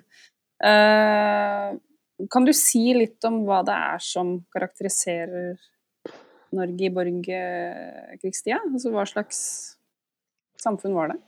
Eh, 0.61 1.71
kan 2.29 2.45
du 2.45 2.53
si 2.53 2.91
litt 2.93 3.23
om 3.25 3.41
hva 3.47 3.63
det 3.65 3.73
er 3.73 4.03
som 4.05 4.35
karakteriserer 4.53 5.55
Norge 6.53 6.85
i 6.85 6.93
borgerkrigstida? 6.93 8.59
Altså 8.69 8.93
hva 8.93 9.07
slags 9.09 9.39
samfunn 10.61 10.93
var 10.93 11.13
det? 11.13 11.19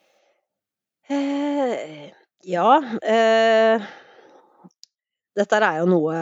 Eh, 1.14 2.10
ja, 2.50 2.70
eh, 3.02 3.84
dette 5.38 5.60
er 5.60 5.82
jo 5.82 5.90
noe 5.90 6.18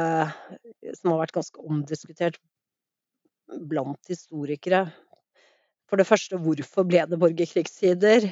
som 0.97 1.13
har 1.13 1.23
vært 1.23 1.35
ganske 1.35 1.63
omdiskutert 1.65 2.39
blant 3.71 4.11
historikere. 4.11 4.85
For 5.91 5.99
det 5.99 6.07
første, 6.07 6.39
hvorfor 6.39 6.87
ble 6.87 7.03
det 7.09 7.19
borgerkrigstider? 7.19 8.29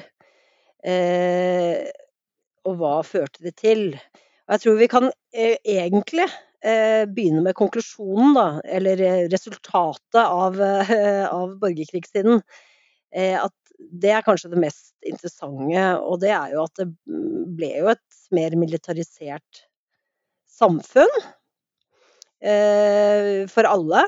Eh, 0.80 1.90
og 2.64 2.78
hva 2.80 2.94
førte 3.04 3.44
det 3.44 3.56
til? 3.60 3.90
Og 4.48 4.54
jeg 4.56 4.62
tror 4.64 4.78
vi 4.80 4.88
kan 4.90 5.08
eh, 5.10 5.58
egentlig 5.68 6.24
eh, 6.64 7.04
begynne 7.04 7.44
med 7.44 7.56
konklusjonen, 7.58 8.32
da, 8.36 8.46
eller 8.64 9.04
eh, 9.04 9.26
resultatet 9.32 10.22
av, 10.22 10.56
av 11.40 11.56
borgerkrigstiden. 11.60 12.42
at 13.12 13.59
det 13.90 14.12
er 14.14 14.24
kanskje 14.26 14.52
det 14.52 14.62
mest 14.62 14.92
interessante, 15.06 15.84
og 16.04 16.20
det 16.22 16.32
er 16.34 16.54
jo 16.54 16.64
at 16.66 16.80
det 16.80 16.88
ble 17.58 17.70
jo 17.80 17.90
et 17.92 18.22
mer 18.34 18.56
militarisert 18.58 19.62
samfunn 20.60 21.12
eh, 22.44 23.46
for 23.50 23.68
alle. 23.68 24.04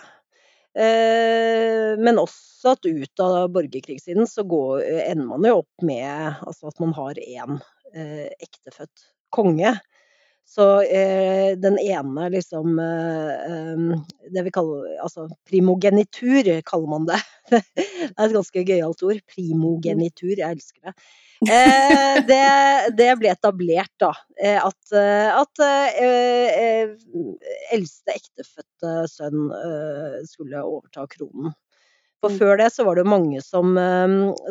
Eh, 0.73 1.93
men 2.01 2.21
også 2.21 2.77
at 2.77 2.89
ut 2.89 3.23
av 3.25 3.51
borgerkrigssiden 3.53 4.29
så 4.29 4.45
går, 4.49 4.85
ender 5.11 5.29
man 5.35 5.49
jo 5.49 5.59
opp 5.63 5.85
med 5.85 6.39
altså 6.47 6.71
at 6.71 6.81
man 6.81 6.95
har 6.97 7.21
én 7.21 7.59
eh, 7.93 8.29
ektefødt 8.41 9.09
konge. 9.33 9.75
Så 10.53 10.83
eh, 10.83 11.57
den 11.57 11.79
ene 11.81 12.27
liksom 12.29 12.79
eh, 12.79 14.01
Det 14.35 14.43
vi 14.45 14.51
kaller 14.53 14.99
altså 15.01 15.25
primogenitur, 15.49 16.51
kaller 16.69 16.91
man 16.93 17.07
det. 17.09 17.21
det 17.53 18.11
er 18.11 18.27
et 18.27 18.35
ganske 18.37 18.65
gøyalt 18.69 19.05
ord. 19.07 19.23
Primogenitur. 19.33 20.35
Jeg 20.35 20.59
elsker 20.59 20.91
det. 20.91 20.93
Eh, 21.49 22.19
det, 22.29 22.43
det, 22.99 23.09
ble 23.19 23.33
etablert, 23.33 23.95
da. 24.03 24.13
Eh, 24.37 24.59
at, 24.61 24.93
eh, 24.93 25.41
at 25.41 25.65
eh, 25.65 26.93
eldste 27.73 28.19
ektefødte 28.19 28.93
sønn 29.11 29.49
skulle 30.29 30.61
overta 30.61 31.09
kronen. 31.17 31.57
For 32.23 32.31
mm. 32.31 32.39
før 32.39 32.61
det 32.61 32.69
så 32.77 32.85
var 32.87 33.01
det 33.01 33.09
mange 33.09 33.41
som, 33.43 33.73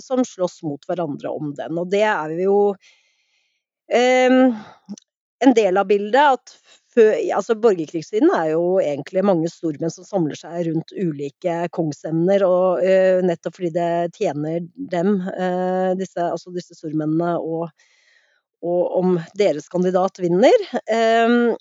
som 0.03 0.25
sloss 0.27 0.59
mot 0.65 0.89
hverandre 0.89 1.29
om 1.29 1.53
den, 1.55 1.77
og 1.79 1.93
det 1.93 2.03
er 2.09 2.33
vi 2.35 2.49
jo 2.49 2.57
en 5.45 5.55
del 5.57 5.77
av 5.77 5.89
bildet 5.89 6.37
at 6.37 6.55
altså 7.33 7.55
Borgerkrigstiden 7.55 8.31
er 8.35 8.51
jo 8.51 8.79
egentlig 8.81 9.23
mange 9.23 9.49
stormenn 9.51 9.91
som 9.93 10.05
samler 10.05 10.35
seg 10.35 10.67
rundt 10.67 10.91
ulike 10.91 11.67
kongsemner, 11.71 12.43
og 12.43 12.83
uh, 12.83 13.21
nettopp 13.23 13.55
fordi 13.55 13.71
det 13.75 14.17
tjener 14.17 14.59
dem, 14.75 15.21
uh, 15.31 15.93
disse, 15.99 16.19
altså 16.19 16.51
disse 16.51 16.75
stormennene, 16.75 17.37
og, 17.39 17.69
og, 18.63 18.81
om 18.99 19.19
deres 19.39 19.69
kandidat 19.71 20.19
vinner. 20.19 20.67
Uh, 20.91 21.55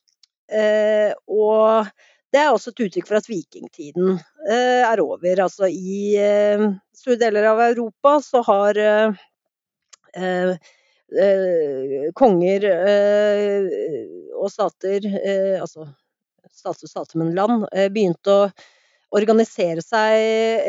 og 1.31 1.87
det 2.31 2.41
er 2.43 2.51
også 2.51 2.73
et 2.73 2.83
uttrykk 2.87 3.07
for 3.07 3.19
at 3.21 3.29
vikingtiden 3.31 4.19
er 4.51 5.01
over. 5.03 5.41
Altså 5.43 5.69
i 5.71 6.15
store 6.95 7.19
deler 7.19 7.47
av 7.51 7.63
Europa 7.69 8.17
så 8.23 8.43
har 8.47 8.79
konger 12.15 12.67
eh, 12.71 13.65
og 14.39 14.51
stater, 14.53 15.07
eh, 15.07 15.57
altså 15.61 15.89
stater 16.51 16.87
og 16.87 16.93
stater, 16.93 17.19
men 17.21 17.35
land, 17.37 17.65
eh, 17.73 17.89
begynte 17.93 18.35
å 18.35 18.51
organisere 19.17 19.83
seg 19.83 20.15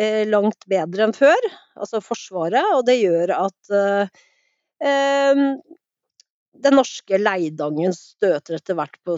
eh, 0.01 0.23
langt 0.29 0.65
bedre 0.69 1.05
enn 1.07 1.13
før, 1.15 1.49
altså 1.77 2.01
Forsvaret, 2.03 2.73
og 2.77 2.85
det 2.87 2.97
gjør 3.01 3.35
at 3.37 3.75
eh, 3.77 5.45
den 6.61 6.77
norske 6.77 7.19
leidangen 7.21 7.93
støter 7.93 8.57
etter 8.57 8.77
hvert 8.77 8.97
på 9.05 9.17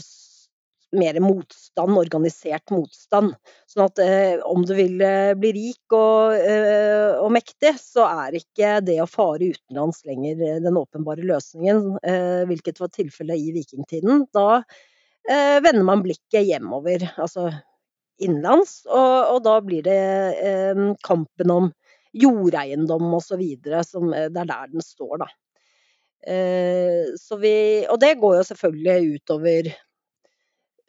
mer 0.93 1.17
motstand, 1.23 1.97
organisert 1.97 2.71
motstand. 2.73 3.33
Sånn 3.69 3.85
at 3.85 4.00
eh, 4.03 4.39
om 4.45 4.63
du 4.67 4.73
vil 4.77 5.01
eh, 5.03 5.33
bli 5.39 5.53
rik 5.55 5.95
og, 5.95 6.38
eh, 6.38 7.17
og, 7.17 7.29
mektig, 7.33 7.73
så 7.81 8.05
er 8.07 8.38
ikke 8.39 8.77
det 8.85 9.00
å 9.03 9.09
fare 9.09 9.51
utenlands 9.53 10.03
lenger 10.07 10.41
eh, 10.41 10.62
den 10.63 10.79
åpenbare 10.79 11.25
løsningen, 11.27 11.83
eh, 12.05 12.41
hvilket 12.50 12.81
var 12.83 12.93
tilfellet 12.93 13.41
i 13.41 13.53
vikingtiden. 13.57 14.25
Da 14.35 14.62
eh, 14.62 15.59
vender 15.63 15.85
man 15.88 16.03
blikket 16.05 16.45
hjemover, 16.47 17.07
altså 17.17 17.50
innenlands, 18.21 18.83
og, 18.88 19.15
og 19.35 19.39
da 19.47 19.55
blir 19.65 19.81
det 19.83 20.01
kampen 21.03 21.51
om 21.51 21.71
jordeiendom 22.13 23.09
osv. 23.17 23.41
Det 23.57 23.73
er 23.73 24.29
der 24.38 24.69
den 24.69 24.85
står, 24.85 25.23
da. 25.25 25.31
Vi, 26.23 27.55
og 27.89 27.97
det 28.00 28.13
går 28.21 28.38
jo 28.38 28.43
selvfølgelig 28.47 29.17
utover 29.17 29.73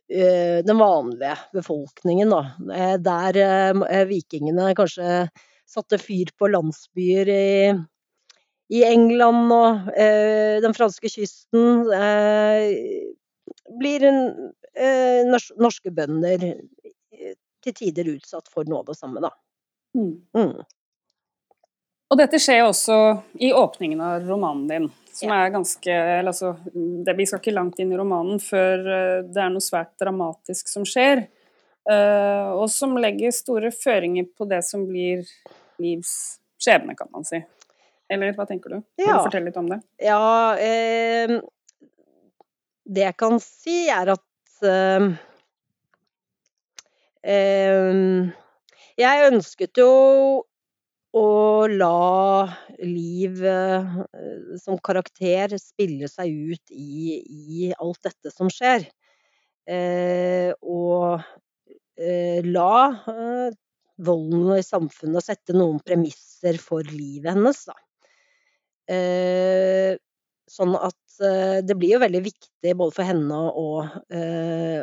den 0.08 0.78
vanlige 0.78 1.36
befolkningen, 1.56 2.30
da. 2.30 2.40
Eh, 2.74 2.96
Der 3.00 3.38
eh, 3.40 4.04
vikingene 4.10 4.74
kanskje 4.76 5.28
satte 5.66 5.98
fyr 5.98 6.30
på 6.38 6.50
landsbyer 6.52 7.30
i, 7.32 7.72
i 8.74 8.82
England 8.84 9.52
og 9.54 9.88
eh, 9.96 10.60
den 10.64 10.76
franske 10.76 11.08
kysten, 11.08 11.88
eh, 11.94 13.08
blir 13.80 14.04
en, 14.10 14.20
eh, 14.76 15.24
norske 15.56 15.90
bønder 15.94 16.50
eh, 16.52 17.34
til 17.64 17.76
tider 17.80 18.12
utsatt 18.12 18.50
for 18.52 18.68
noe 18.68 18.82
av 18.84 18.92
det 18.92 18.98
samme, 19.00 19.24
da. 19.24 19.32
Mm. 19.96 20.52
Og 22.14 22.18
dette 22.20 22.38
skjer 22.38 22.60
jo 22.60 22.68
også 22.70 22.96
i 23.42 23.48
åpningen 23.50 23.98
av 24.06 24.28
romanen 24.28 24.68
din, 24.70 24.84
som 25.10 25.32
er 25.34 25.48
ganske 25.50 25.94
altså, 26.22 26.52
det, 26.70 27.16
Vi 27.18 27.26
skal 27.26 27.40
ikke 27.42 27.54
langt 27.56 27.80
inn 27.82 27.90
i 27.90 27.98
romanen 27.98 28.38
før 28.42 28.84
eh, 28.86 29.24
det 29.26 29.40
er 29.42 29.50
noe 29.50 29.64
svært 29.64 29.96
dramatisk 30.02 30.70
som 30.70 30.86
skjer, 30.88 31.26
Uh, 31.84 32.48
og 32.62 32.70
som 32.72 32.94
legger 32.96 33.28
store 33.36 33.68
føringer 33.68 34.24
på 34.32 34.46
det 34.48 34.62
som 34.64 34.86
blir 34.88 35.20
Livs 35.76 36.14
skjebne, 36.56 36.94
kan 36.96 37.10
man 37.12 37.26
si. 37.28 37.42
Eller 38.08 38.32
hva 38.32 38.46
tenker 38.48 38.72
du? 38.72 38.78
Kan 38.96 39.04
Ja. 39.04 39.18
du 39.18 39.26
fortelle 39.26 39.50
litt 39.50 39.58
om 39.60 39.68
det? 39.68 39.76
Ja, 40.00 40.56
eh, 40.56 41.34
det 42.88 43.04
jeg 43.04 43.16
kan 43.20 43.36
si 43.44 43.76
er 43.92 44.14
at 44.14 44.64
eh, 44.64 45.10
eh, 47.20 48.32
Jeg 48.96 49.28
ønsket 49.28 49.76
jo 49.76 49.90
å 51.14 51.66
la 51.70 52.48
Liv 52.82 53.38
eh, 53.46 53.92
som 54.60 54.78
karakter 54.82 55.54
spille 55.60 56.08
seg 56.10 56.32
ut 56.50 56.72
i, 56.74 57.20
i 57.22 57.68
alt 57.78 58.00
dette 58.06 58.32
som 58.34 58.50
skjer. 58.52 58.86
Eh, 59.70 60.50
og 60.60 61.22
eh, 61.96 62.42
la 62.44 62.74
eh, 63.14 63.54
volden 64.04 64.56
i 64.58 64.66
samfunnet 64.66 65.24
sette 65.24 65.54
noen 65.56 65.78
premisser 65.86 66.58
for 66.60 66.84
livet 66.90 67.32
hennes, 67.36 67.62
da. 67.70 67.78
Eh, 68.90 69.94
sånn 70.50 70.74
at 70.76 71.22
eh, 71.24 71.60
det 71.64 71.78
blir 71.78 71.94
jo 71.94 72.02
veldig 72.02 72.24
viktig 72.26 72.74
både 72.76 72.96
for 72.98 73.06
henne 73.08 73.38
og, 73.54 73.94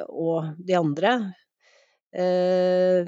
og 0.10 0.54
de 0.64 0.80
andre. 0.80 1.18
Eh, 2.16 3.04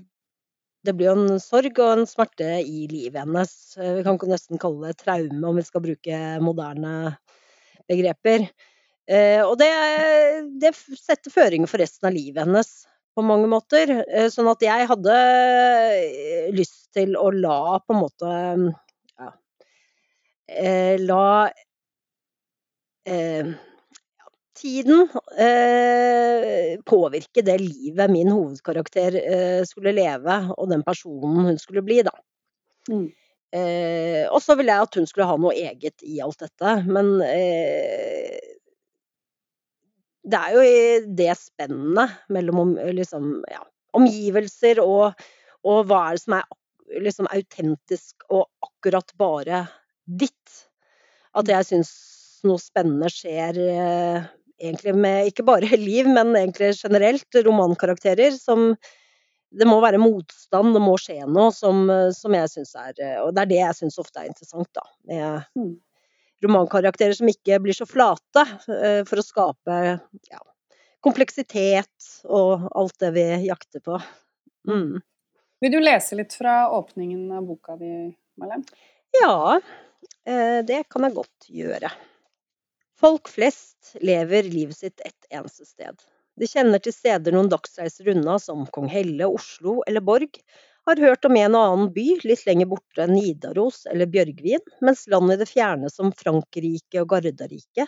det 0.83 0.93
blir 0.97 1.09
jo 1.09 1.15
en 1.15 1.39
sorg 1.41 1.79
og 1.79 1.93
en 1.95 2.07
smerte 2.09 2.49
i 2.59 2.85
livet 2.91 3.23
hennes. 3.23 3.53
Eh, 3.79 3.95
Vi 3.99 4.03
kan 4.05 4.19
nesten 4.29 4.61
kalle 4.61 4.91
det 4.91 4.99
traume, 5.03 5.43
om 5.47 5.59
vi 5.59 5.65
skal 5.65 5.83
bruke 5.85 6.21
moderne 6.43 6.93
begreper. 7.89 8.47
Eh, 9.07 9.41
og 9.43 9.57
det, 9.59 9.69
det 10.63 10.73
setter 10.75 11.31
føringer 11.31 11.71
for 11.71 11.83
resten 11.83 12.07
av 12.07 12.15
livet 12.15 12.43
hennes 12.45 12.71
på 13.15 13.25
mange 13.25 13.49
måter. 13.51 13.91
Eh, 14.07 14.29
sånn 14.33 14.49
at 14.51 14.63
jeg 14.63 14.87
hadde 14.91 15.17
lyst 16.55 16.91
til 16.95 17.17
å 17.19 17.29
la 17.35 17.79
på 17.83 17.95
en 17.95 18.01
måte 18.03 18.31
ja, 19.19 19.33
La 21.03 21.27
eh, 23.07 23.53
tiden 24.57 25.07
eh, 25.39 26.79
påvirke 26.85 27.43
det 27.45 27.57
livet 27.61 28.11
min 28.11 28.31
hovedkarakter 28.31 29.17
eh, 29.19 29.61
skulle 29.67 29.95
leve, 29.95 30.37
og 30.57 30.69
den 30.71 30.83
personen 30.85 31.49
hun 31.49 31.59
skulle 31.61 31.83
bli, 31.85 32.01
da. 32.05 32.13
Mm. 32.91 33.07
Eh, 33.53 34.23
og 34.33 34.41
så 34.41 34.55
ville 34.57 34.73
jeg 34.73 34.87
at 34.87 34.97
hun 34.97 35.07
skulle 35.09 35.29
ha 35.29 35.37
noe 35.37 35.53
eget 35.53 36.05
i 36.05 36.19
alt 36.25 36.41
dette, 36.41 36.75
men 36.89 37.15
eh, 37.27 38.53
det 40.23 40.39
er 40.39 40.55
jo 40.55 40.63
i 40.65 40.81
det 41.19 41.33
spennet 41.37 42.17
mellom 42.33 42.77
liksom, 42.95 43.35
ja, 43.51 43.61
omgivelser 43.97 44.79
og, 44.83 45.19
og 45.67 45.83
hva 45.89 46.05
er 46.07 46.17
det 46.17 46.23
som 46.23 46.37
er 46.39 47.01
liksom 47.03 47.27
autentisk 47.33 48.25
og 48.29 48.47
akkurat 48.63 49.13
bare 49.19 49.65
ditt. 50.05 50.63
At 51.33 51.49
jeg 51.49 51.67
syns 51.67 51.91
noe 52.47 52.61
spennende 52.61 53.09
skjer 53.11 53.59
eh, 53.63 54.31
egentlig 54.63 54.95
med 54.95 55.29
ikke 55.29 55.45
bare 55.47 55.77
liv, 55.79 56.09
men 56.09 56.35
egentlig 56.39 56.73
generelt 56.79 57.39
romankarakterer 57.45 58.35
som 58.39 58.73
det 59.53 59.67
må 59.69 59.77
være 59.83 60.01
motstand, 60.01 60.73
det 60.73 60.81
må 60.81 60.95
skje 60.97 61.19
noe 61.29 61.51
som, 61.53 61.85
som 62.17 62.33
jeg 62.33 62.49
syns 62.49 62.71
er 62.73 63.19
Og 63.21 63.35
det 63.35 63.43
er 63.43 63.49
det 63.51 63.59
jeg 63.59 63.75
syns 63.83 63.99
ofte 64.01 64.23
er 64.23 64.31
interessant, 64.31 64.69
da. 64.73 64.85
Med 65.05 65.59
Mm. 65.59 65.75
romankarakterer 66.43 67.13
som 67.15 67.29
ikke 67.29 67.59
blir 67.63 67.75
så 67.77 67.85
flate, 67.87 68.41
eh, 68.73 69.03
for 69.07 69.21
å 69.21 69.23
skape 69.23 69.77
ja, 70.31 70.41
kompleksitet 71.05 72.09
og 72.25 72.67
alt 72.75 72.97
det 72.99 73.11
vi 73.15 73.27
jakter 73.47 73.83
på. 73.83 73.99
Mm. 74.67 75.01
Vil 75.63 75.71
du 75.71 75.79
lese 75.79 76.17
litt 76.19 76.33
fra 76.35 76.65
åpningen 76.75 77.31
av 77.37 77.45
boka 77.47 77.77
di, 77.79 78.09
Marlene? 78.39 78.65
Ja, 79.21 79.59
eh, 80.25 80.59
det 80.67 80.83
kan 80.91 81.07
jeg 81.07 81.15
godt 81.15 81.47
gjøre. 81.47 81.91
Folk 82.99 83.29
flest 83.29 83.95
lever 84.01 84.43
livet 84.43 84.77
sitt 84.77 85.01
ett 85.01 85.25
eneste 85.29 85.65
sted. 85.65 85.95
De 86.39 86.47
kjenner 86.49 86.81
til 86.81 86.93
steder 86.95 87.33
noen 87.33 87.49
dagsreiser 87.49 88.09
unna, 88.13 88.39
som 88.41 88.65
Kong 88.73 88.87
Helle, 88.89 89.27
Oslo 89.27 89.81
eller 89.87 90.01
Borg, 90.01 90.39
har 90.87 90.99
hørt 90.99 91.25
om 91.25 91.37
en 91.39 91.55
og 91.55 91.65
annen 91.65 91.91
by 91.95 92.05
litt 92.27 92.45
lenger 92.47 92.69
borte, 92.71 93.05
enn 93.05 93.15
Nidaros 93.15 93.83
eller 93.91 94.09
Bjørgvin, 94.13 94.63
mens 94.83 95.05
land 95.11 95.33
i 95.33 95.37
det 95.39 95.47
fjerne 95.51 95.91
som 95.93 96.11
Frankrike 96.19 97.03
og 97.03 97.11
Gardarike, 97.13 97.87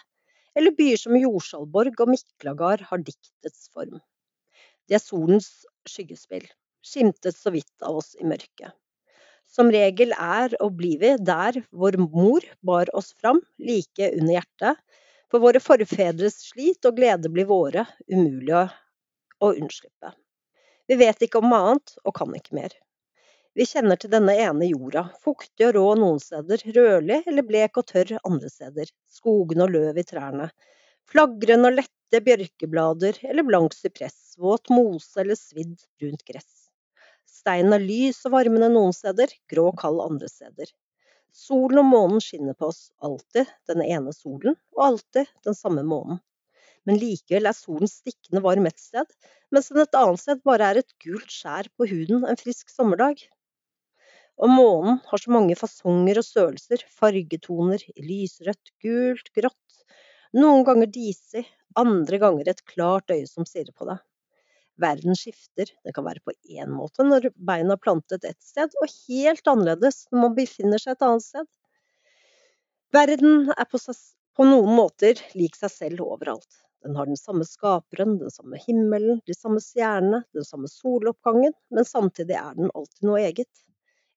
eller 0.56 0.76
byer 0.78 1.02
som 1.02 1.18
Jorsalborg 1.20 2.00
og 2.00 2.14
Miklagard 2.14 2.86
har 2.90 3.04
diktets 3.04 3.68
form. 3.74 4.00
Det 4.88 5.00
er 5.00 5.04
solens 5.04 5.50
skyggespill, 5.90 6.46
skimtet 6.86 7.36
så 7.36 7.52
vidt 7.56 7.74
av 7.84 8.00
oss 8.00 8.14
i 8.22 8.28
mørket. 8.28 8.72
Som 9.52 9.72
regel 9.72 10.12
er 10.18 10.56
og 10.60 10.76
blir 10.80 11.00
vi 11.02 11.14
der 11.22 11.62
vår 11.72 11.98
mor 12.02 12.46
bar 12.66 12.92
oss 12.98 13.14
fram, 13.22 13.42
like 13.62 14.10
under 14.18 14.40
hjertet, 14.40 14.82
for 15.32 15.44
våre 15.44 15.62
forfedres 15.64 16.42
slit 16.50 16.86
og 16.88 16.98
glede 17.00 17.32
blir 17.32 17.48
våre, 17.50 17.86
umulig 18.12 18.56
å, 18.56 18.66
unnslippe. 19.52 20.12
Vi 20.88 20.98
vet 21.00 21.24
ikke 21.26 21.42
om 21.42 21.54
annet, 21.54 21.96
og 22.06 22.16
kan 22.18 22.34
ikke 22.38 22.58
mer. 22.58 22.76
Vi 23.56 23.64
kjenner 23.70 23.96
til 23.96 24.12
denne 24.12 24.34
ene 24.36 24.68
jorda, 24.68 25.06
fuktig 25.24 25.70
og 25.70 25.76
rå 25.78 25.86
noen 26.00 26.20
steder, 26.20 26.60
rødlig 26.76 27.22
eller 27.24 27.46
blek 27.48 27.80
og 27.80 27.88
tørr 27.88 28.18
andre 28.28 28.52
steder, 28.52 28.92
skogene 29.08 29.64
og 29.64 29.72
løv 29.78 30.02
i 30.02 30.04
trærne, 30.08 30.50
flagrende 31.08 31.72
og 31.72 31.80
lette 31.80 32.22
bjørkeblader 32.26 33.22
eller 33.24 33.48
blank 33.48 33.78
sypress, 33.78 34.36
våt 34.42 34.68
mose 34.74 35.24
eller 35.24 35.40
svidd 35.40 35.78
brunt 36.02 36.26
gress. 36.28 36.65
Steinen 37.46 37.76
er 37.76 37.84
lys 37.86 38.24
og 38.26 38.32
varmende 38.34 38.72
noen 38.74 38.94
steder, 38.98 39.30
grå 39.54 39.68
og 39.70 39.76
kald 39.78 40.00
andre 40.02 40.26
steder. 40.32 40.70
Solen 41.30 41.78
og 41.78 41.86
månen 41.86 42.24
skinner 42.24 42.56
på 42.58 42.72
oss, 42.72 42.88
alltid 43.06 43.52
den 43.70 43.84
ene 43.86 44.14
solen, 44.18 44.56
og 44.74 44.82
alltid 44.88 45.30
den 45.46 45.54
samme 45.54 45.84
månen. 45.86 46.18
Men 46.90 46.98
likevel 46.98 47.46
er 47.46 47.54
solen 47.54 47.92
stikkende 47.92 48.42
varm 48.42 48.66
et 48.66 48.82
sted, 48.82 49.06
mens 49.54 49.70
den 49.70 49.84
et 49.84 49.98
annet 50.00 50.24
sted 50.24 50.42
bare 50.50 50.72
er 50.72 50.80
et 50.82 50.96
gult 51.06 51.30
skjær 51.36 51.70
på 51.78 51.86
huden 51.92 52.26
en 52.26 52.42
frisk 52.42 52.74
sommerdag. 52.74 53.22
Og 54.42 54.50
månen 54.50 54.98
har 55.06 55.22
så 55.22 55.36
mange 55.38 55.60
fasonger 55.60 56.24
og 56.24 56.26
størrelser, 56.26 56.82
fargetoner 56.98 57.86
i 57.94 58.08
lysrødt, 58.08 58.74
gult, 58.82 59.30
grått, 59.38 59.86
noen 60.34 60.66
ganger 60.66 60.90
disig, 60.98 61.46
andre 61.78 62.24
ganger 62.26 62.56
et 62.56 62.66
klart 62.74 63.14
øye 63.14 63.30
som 63.30 63.46
stirrer 63.46 63.78
på 63.78 63.86
deg. 63.94 64.02
Verden 64.82 65.16
skifter, 65.16 65.70
det 65.86 65.94
kan 65.96 66.04
være 66.04 66.24
på 66.26 66.34
én 66.52 66.72
måte 66.76 67.06
når 67.08 67.30
beina 67.36 67.78
er 67.78 67.82
plantet 67.82 68.26
ett 68.28 68.42
sted, 68.44 68.74
og 68.82 68.92
helt 69.08 69.48
annerledes 69.48 70.04
når 70.12 70.22
man 70.26 70.36
befinner 70.36 70.82
seg 70.82 70.96
et 70.96 71.06
annet 71.08 71.26
sted. 71.26 71.48
Verden 72.96 73.52
er 73.56 73.68
på, 73.72 73.80
seg, 73.80 73.96
på 74.36 74.48
noen 74.48 74.76
måter 74.76 75.20
lik 75.36 75.56
seg 75.60 75.72
selv 75.72 76.04
overalt. 76.06 76.62
Den 76.86 76.98
har 77.00 77.08
den 77.10 77.18
samme 77.18 77.48
skaperen, 77.48 78.18
den 78.20 78.32
samme 78.32 78.60
himmelen, 78.62 79.22
de 79.26 79.34
samme 79.34 79.62
stjernene, 79.64 80.22
den 80.36 80.46
samme 80.46 80.70
soloppgangen, 80.70 81.56
men 81.74 81.88
samtidig 81.88 82.36
er 82.38 82.54
den 82.60 82.70
alltid 82.76 83.08
noe 83.10 83.24
eget. 83.24 83.64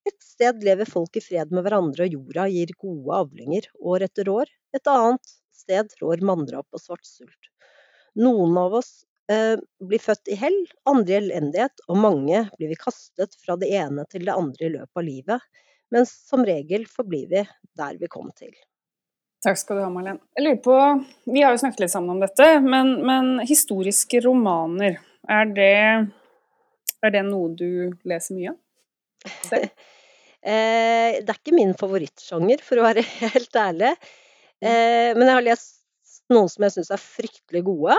Et 0.08 0.18
sted 0.24 0.62
lever 0.64 0.88
folk 0.88 1.16
i 1.16 1.22
fred 1.24 1.54
med 1.54 1.64
hverandre, 1.64 2.06
og 2.06 2.16
jorda 2.18 2.48
gir 2.52 2.74
gode 2.80 3.22
avlinger 3.22 3.70
år 3.78 4.04
etter 4.08 4.28
år. 4.32 4.52
Et 4.76 4.90
annet 4.90 5.32
sted 5.54 5.94
rår 6.02 6.22
manndrap 6.28 6.66
og 6.76 6.82
svartsult. 6.82 7.50
Noen 8.18 8.56
av 8.60 8.76
oss 8.80 8.92
blir 9.28 10.00
født 10.00 10.30
i 10.32 10.36
hell, 10.40 10.56
andre 10.88 11.12
i 11.12 11.18
elendighet, 11.18 11.82
og 11.92 11.98
mange 12.00 12.46
blir 12.56 12.70
vi 12.72 12.78
kastet 12.80 13.36
fra 13.42 13.58
det 13.60 13.68
ene 13.76 14.06
til 14.08 14.24
det 14.24 14.32
andre 14.32 14.64
i 14.64 14.72
løpet 14.72 15.00
av 15.02 15.04
livet, 15.04 15.64
men 15.92 16.08
som 16.08 16.44
regel 16.48 16.86
forblir 16.88 17.28
vi 17.28 17.42
der 17.76 17.98
vi 18.00 18.08
kom 18.08 18.30
til. 18.36 18.54
Takk 19.44 19.58
skal 19.60 19.78
du 19.78 19.84
ha, 19.84 19.90
Marlene. 19.92 20.18
Jeg 20.34 20.44
lurer 20.44 20.62
på, 20.64 20.76
Vi 21.30 21.42
har 21.44 21.54
jo 21.54 21.60
snakket 21.62 21.84
litt 21.84 21.92
sammen 21.92 22.16
om 22.16 22.22
dette, 22.22 22.46
men, 22.64 22.96
men 23.06 23.36
historiske 23.46 24.22
romaner, 24.24 24.98
er 25.28 25.52
det, 25.54 25.74
er 27.04 27.14
det 27.14 27.22
noe 27.28 27.52
du 27.54 27.94
leser 28.08 28.38
mye 28.38 28.56
av? 28.56 28.58
Eh, 30.48 31.16
det 31.18 31.32
er 31.32 31.34
ikke 31.34 31.52
min 31.52 31.72
favorittsjanger, 31.76 32.60
for 32.62 32.78
å 32.78 32.84
være 32.86 33.02
helt 33.34 33.56
ærlig. 33.58 33.88
Eh, 34.62 35.10
men 35.18 35.24
jeg 35.26 35.34
har 35.34 35.44
lest 35.44 36.22
noen 36.30 36.46
som 36.48 36.64
jeg 36.64 36.76
syns 36.76 36.92
er 36.94 37.02
fryktelig 37.02 37.64
gode. 37.66 37.96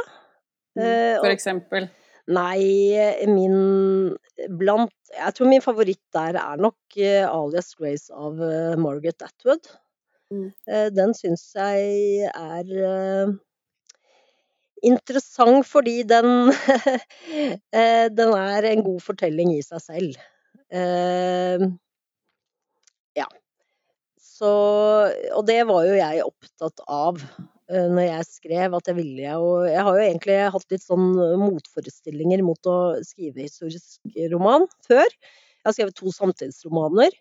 Eh, 0.78 1.18
For 1.20 1.34
eksempel? 1.34 1.90
Nei, 2.30 2.94
min 3.26 4.16
blant 4.60 4.94
Jeg 5.10 5.34
tror 5.34 5.50
min 5.50 5.64
favoritt 5.66 6.02
der 6.14 6.38
er 6.38 6.62
nok 6.62 6.98
eh, 6.98 7.26
'Alias 7.26 7.74
Grace' 7.80 8.14
av 8.14 8.38
eh, 8.46 8.78
Margaret 8.78 9.22
Atwood. 9.26 9.72
Mm. 10.30 10.52
Den 10.94 11.14
syns 11.18 11.56
jeg 11.58 12.30
er 12.30 13.34
interessant 14.86 15.66
fordi 15.66 16.04
den 16.06 16.54
Den 18.20 18.34
er 18.38 18.68
en 18.70 18.84
god 18.86 19.02
fortelling 19.02 19.56
i 19.56 19.64
seg 19.66 19.82
selv. 19.82 20.20
Ja. 23.18 23.26
Så 24.22 24.52
Og 25.34 25.48
det 25.50 25.64
var 25.66 25.90
jo 25.90 25.98
jeg 25.98 26.28
opptatt 26.30 26.86
av 26.86 27.18
når 27.70 28.06
jeg 28.08 28.26
skrev, 28.26 28.74
at 28.74 28.88
jeg 28.90 28.98
ville 28.98 29.26
jo 29.28 29.50
jeg 29.68 29.84
har 29.86 29.98
jo 29.98 30.06
egentlig 30.06 30.38
hatt 30.56 30.72
litt 30.74 30.82
sånn 30.86 31.12
motforestillinger 31.38 32.42
mot 32.46 32.70
å 32.70 32.78
skrive 33.06 33.46
historisk 33.46 34.02
roman 34.34 34.66
før. 34.88 35.06
Jeg 35.06 35.68
har 35.68 35.76
skrevet 35.76 36.00
to 36.00 36.10
samtidsromaner. 36.16 37.14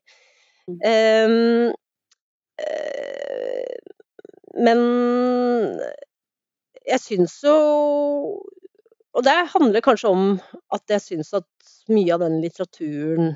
Mm. 0.68 0.78
Eh, 0.88 1.74
men 4.58 4.80
jeg 6.88 7.00
syns 7.00 7.37
jo 7.44 7.52
Og 9.14 9.22
det 9.24 9.37
handler 9.52 9.84
kanskje 9.84 10.11
om 10.11 10.24
at 10.74 10.82
jeg 10.92 11.04
syns 11.04 11.30
at 11.38 11.46
mye 11.90 12.12
av 12.14 12.20
den 12.24 12.40
litteraturen 12.42 13.32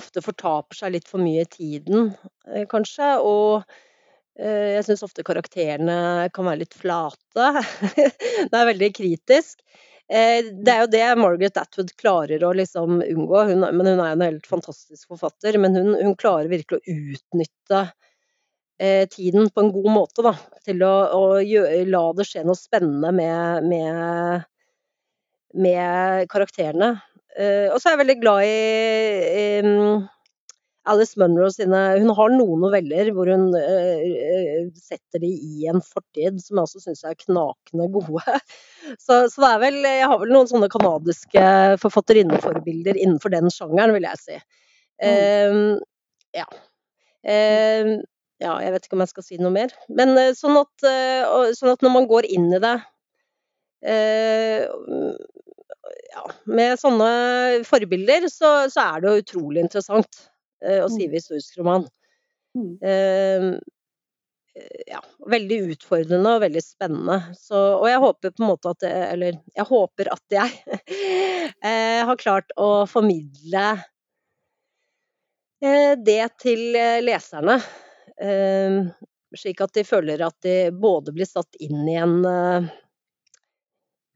ofte 0.00 0.22
fortaper 0.24 0.78
seg 0.78 0.96
litt 0.96 1.08
for 1.10 1.22
mye 1.22 1.44
i 1.44 1.50
tiden, 1.50 2.10
eh, 2.48 2.66
kanskje. 2.70 3.12
Og 3.26 3.62
eh, 4.40 4.76
jeg 4.76 4.88
syns 4.88 5.04
ofte 5.06 5.26
karakterene 5.26 6.28
kan 6.34 6.48
være 6.48 6.64
litt 6.64 6.76
flate. 6.76 7.48
det 8.50 8.50
er 8.50 8.70
veldig 8.72 8.90
kritisk. 8.96 9.62
Eh, 10.10 10.50
det 10.50 10.74
er 10.74 10.84
jo 10.84 10.92
det 10.92 11.06
Margaret 11.20 11.60
Atwood 11.60 11.94
klarer 12.00 12.44
å 12.46 12.52
liksom 12.56 13.00
unngå. 13.06 13.46
Hun, 13.52 13.66
men 13.66 13.92
hun 13.92 14.04
er 14.04 14.14
en 14.14 14.26
helt 14.26 14.48
fantastisk 14.50 15.12
forfatter. 15.12 15.58
Men 15.62 15.76
hun, 15.78 15.94
hun 15.98 16.16
klarer 16.20 16.50
virkelig 16.52 16.80
å 16.80 16.98
utnytte 16.98 17.88
tiden 19.12 19.50
på 19.52 19.60
en 19.60 19.66
god 19.74 19.90
måte, 19.92 20.22
da. 20.24 20.30
Til 20.64 20.80
å, 20.86 20.92
å 21.12 21.24
gjøre, 21.44 21.82
la 21.92 22.00
det 22.16 22.24
skje 22.24 22.46
noe 22.48 22.56
spennende 22.56 23.10
med, 23.12 23.66
med, 23.68 24.46
med 25.52 26.24
karakterene. 26.32 26.94
Eh, 27.38 27.68
og 27.70 27.78
så 27.78 27.90
er 27.90 27.94
jeg 27.94 28.02
veldig 28.02 28.16
glad 28.22 28.42
i, 28.46 28.54
em, 29.60 30.08
Alice 30.90 31.18
Munro 31.20 31.46
sine 31.52 31.78
Hun 32.00 32.10
har 32.16 32.32
noen 32.34 32.64
noveller 32.64 33.10
hvor 33.14 33.28
hun 33.30 33.50
eh, 33.54 34.00
eh, 34.26 34.64
setter 34.74 35.22
de 35.22 35.30
i 35.30 35.68
en 35.70 35.82
fortid 35.84 36.40
som 36.42 36.58
jeg 36.58 36.64
også 36.64 36.82
syns 36.86 37.04
er 37.06 37.18
knakende 37.20 37.86
gode. 37.94 38.38
Så, 39.04 39.28
så 39.30 39.42
det 39.44 39.50
er 39.50 39.60
vel 39.62 39.76
Jeg 39.86 40.06
har 40.10 40.18
vel 40.18 40.32
noen 40.34 40.48
sånne 40.50 40.70
kanadiske 40.72 41.42
forfatterinneforbilder 41.82 42.98
innenfor 42.98 43.30
den 43.30 43.52
sjangeren, 43.52 43.92
vil 43.94 44.08
jeg 44.08 44.18
si. 44.18 44.38
Mm. 45.00 45.76
ja. 46.36 46.46
Em, 47.22 47.92
ja, 48.40 48.54
jeg 48.64 48.72
vet 48.74 48.88
ikke 48.88 48.96
om 48.96 49.04
jeg 49.04 49.12
skal 49.12 49.26
si 49.26 49.38
noe 49.38 49.52
mer. 49.54 49.76
Men 49.92 50.16
sånn 50.36 50.58
at, 50.58 50.88
sånn 51.60 51.70
at 51.74 51.84
når 51.84 51.94
man 51.94 52.08
går 52.10 52.26
inn 52.32 52.48
i 52.56 52.60
det 52.64 52.74
eh, 53.86 54.66
ja, 56.12 56.24
med 56.50 56.78
sånne 56.80 57.10
forbilder, 57.68 58.28
så, 58.32 58.54
så 58.72 58.86
er 58.94 59.02
det 59.02 59.10
jo 59.12 59.24
utrolig 59.24 59.64
interessant 59.66 60.22
eh, 60.64 60.80
å 60.82 60.88
Mm. 60.88 60.94
skrive 60.94 61.18
historisk 61.20 61.58
roman. 61.60 61.86
Mm. 62.58 62.72
Eh, 62.82 63.50
ja, 64.90 64.98
veldig 65.30 65.58
utfordrende 65.72 66.32
og 66.36 66.42
veldig 66.42 66.62
spennende. 66.64 67.20
Så, 67.38 67.56
og 67.78 67.86
jeg 67.88 68.00
håper 68.02 68.32
på 68.34 68.42
en 68.42 68.50
måte 68.50 68.72
at 68.74 68.82
jeg, 68.84 69.04
Eller 69.14 69.38
jeg 69.56 69.66
håper 69.68 70.10
at 70.12 70.34
jeg 70.34 70.50
eh, 71.70 72.00
har 72.08 72.18
klart 72.20 72.50
å 72.60 72.84
formidle 72.90 73.68
eh, 75.64 75.94
det 75.96 76.24
til 76.42 76.76
eh, 76.76 76.98
leserne. 77.04 77.60
Eh, 78.20 78.82
slik 79.38 79.62
at 79.62 79.72
de 79.78 79.84
føler 79.86 80.22
at 80.26 80.36
de 80.44 80.56
både 80.74 81.14
blir 81.14 81.28
satt 81.30 81.56
inn 81.62 81.86
i 81.88 81.96
en 82.02 82.18
eh, 82.26 82.70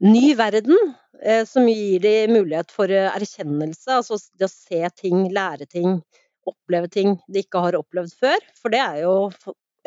ny 0.03 0.35
verden, 0.35 0.77
eh, 1.23 1.45
som 1.45 1.69
gir 1.69 2.01
de 2.01 2.15
mulighet 2.33 2.71
for 2.75 2.91
eh, 2.91 3.11
erkjennelse. 3.15 4.01
Altså 4.01 4.19
det 4.39 4.49
å 4.49 4.53
se 4.53 4.81
ting, 4.99 5.29
lære 5.35 5.67
ting, 5.71 6.01
oppleve 6.49 6.91
ting 6.93 7.17
de 7.29 7.45
ikke 7.45 7.63
har 7.67 7.79
opplevd 7.79 8.15
før. 8.21 8.49
For 8.61 8.75
det 8.75 8.83
er 8.83 9.03
jo 9.05 9.15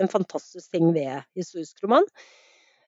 en 0.02 0.12
fantastisk 0.12 0.72
ting 0.72 0.94
ved 0.96 1.26
historisk 1.38 1.84
roman. 1.86 2.06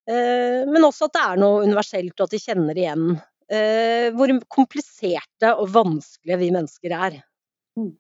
Eh, 0.10 0.66
Men 0.70 0.88
også 0.88 1.10
at 1.10 1.18
det 1.18 1.26
er 1.26 1.42
noe 1.42 1.66
universelt, 1.66 2.16
og 2.20 2.28
at 2.28 2.38
de 2.38 2.46
kjenner 2.46 2.78
igjen 2.78 3.12
hvor 3.50 4.30
kompliserte 4.54 5.50
og 5.58 5.72
vanskelige 5.74 6.36
vi 6.38 6.52
mennesker 6.54 6.94
er. 6.94 7.16
Mm. 7.74 7.96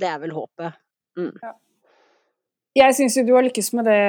Det 0.00 0.08
er 0.08 0.22
vel 0.22 0.32
håpet. 0.32 0.78
Jeg 2.78 2.94
syns 2.94 3.16
jo 3.18 3.24
du 3.26 3.32
har 3.34 3.42
lykkes 3.46 3.72
med 3.74 3.88
det, 3.90 4.00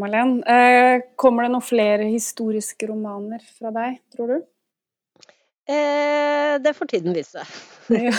Malene. 0.00 0.40
Eh, 0.42 1.04
kommer 1.20 1.46
det 1.46 1.52
noen 1.54 1.62
flere 1.64 2.08
historiske 2.10 2.88
romaner 2.90 3.42
fra 3.58 3.70
deg, 3.74 4.00
tror 4.14 4.32
du? 4.32 4.38
Eh, 5.70 6.58
Det 6.62 6.74
får 6.76 6.90
tiden 6.96 7.14
vise. 7.14 7.44
Ja. 7.92 8.12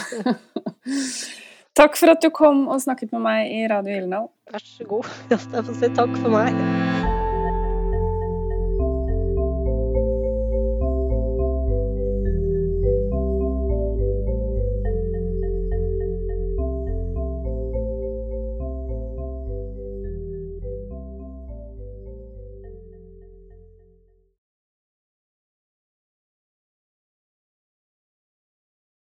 Takk 1.80 1.98
for 1.98 2.14
at 2.14 2.22
du 2.22 2.30
kom 2.30 2.68
og 2.70 2.84
snakket 2.84 3.12
med 3.16 3.26
meg 3.26 3.50
i 3.50 3.64
Radio 3.68 3.96
Gyldendal. 3.96 4.30
Vær 4.54 4.62
så 4.68 4.86
god. 4.86 5.10
Jeg 5.34 5.42
får 5.42 5.74
si 5.82 5.90
takk 5.98 6.22
for 6.22 6.30
meg. 6.38 7.13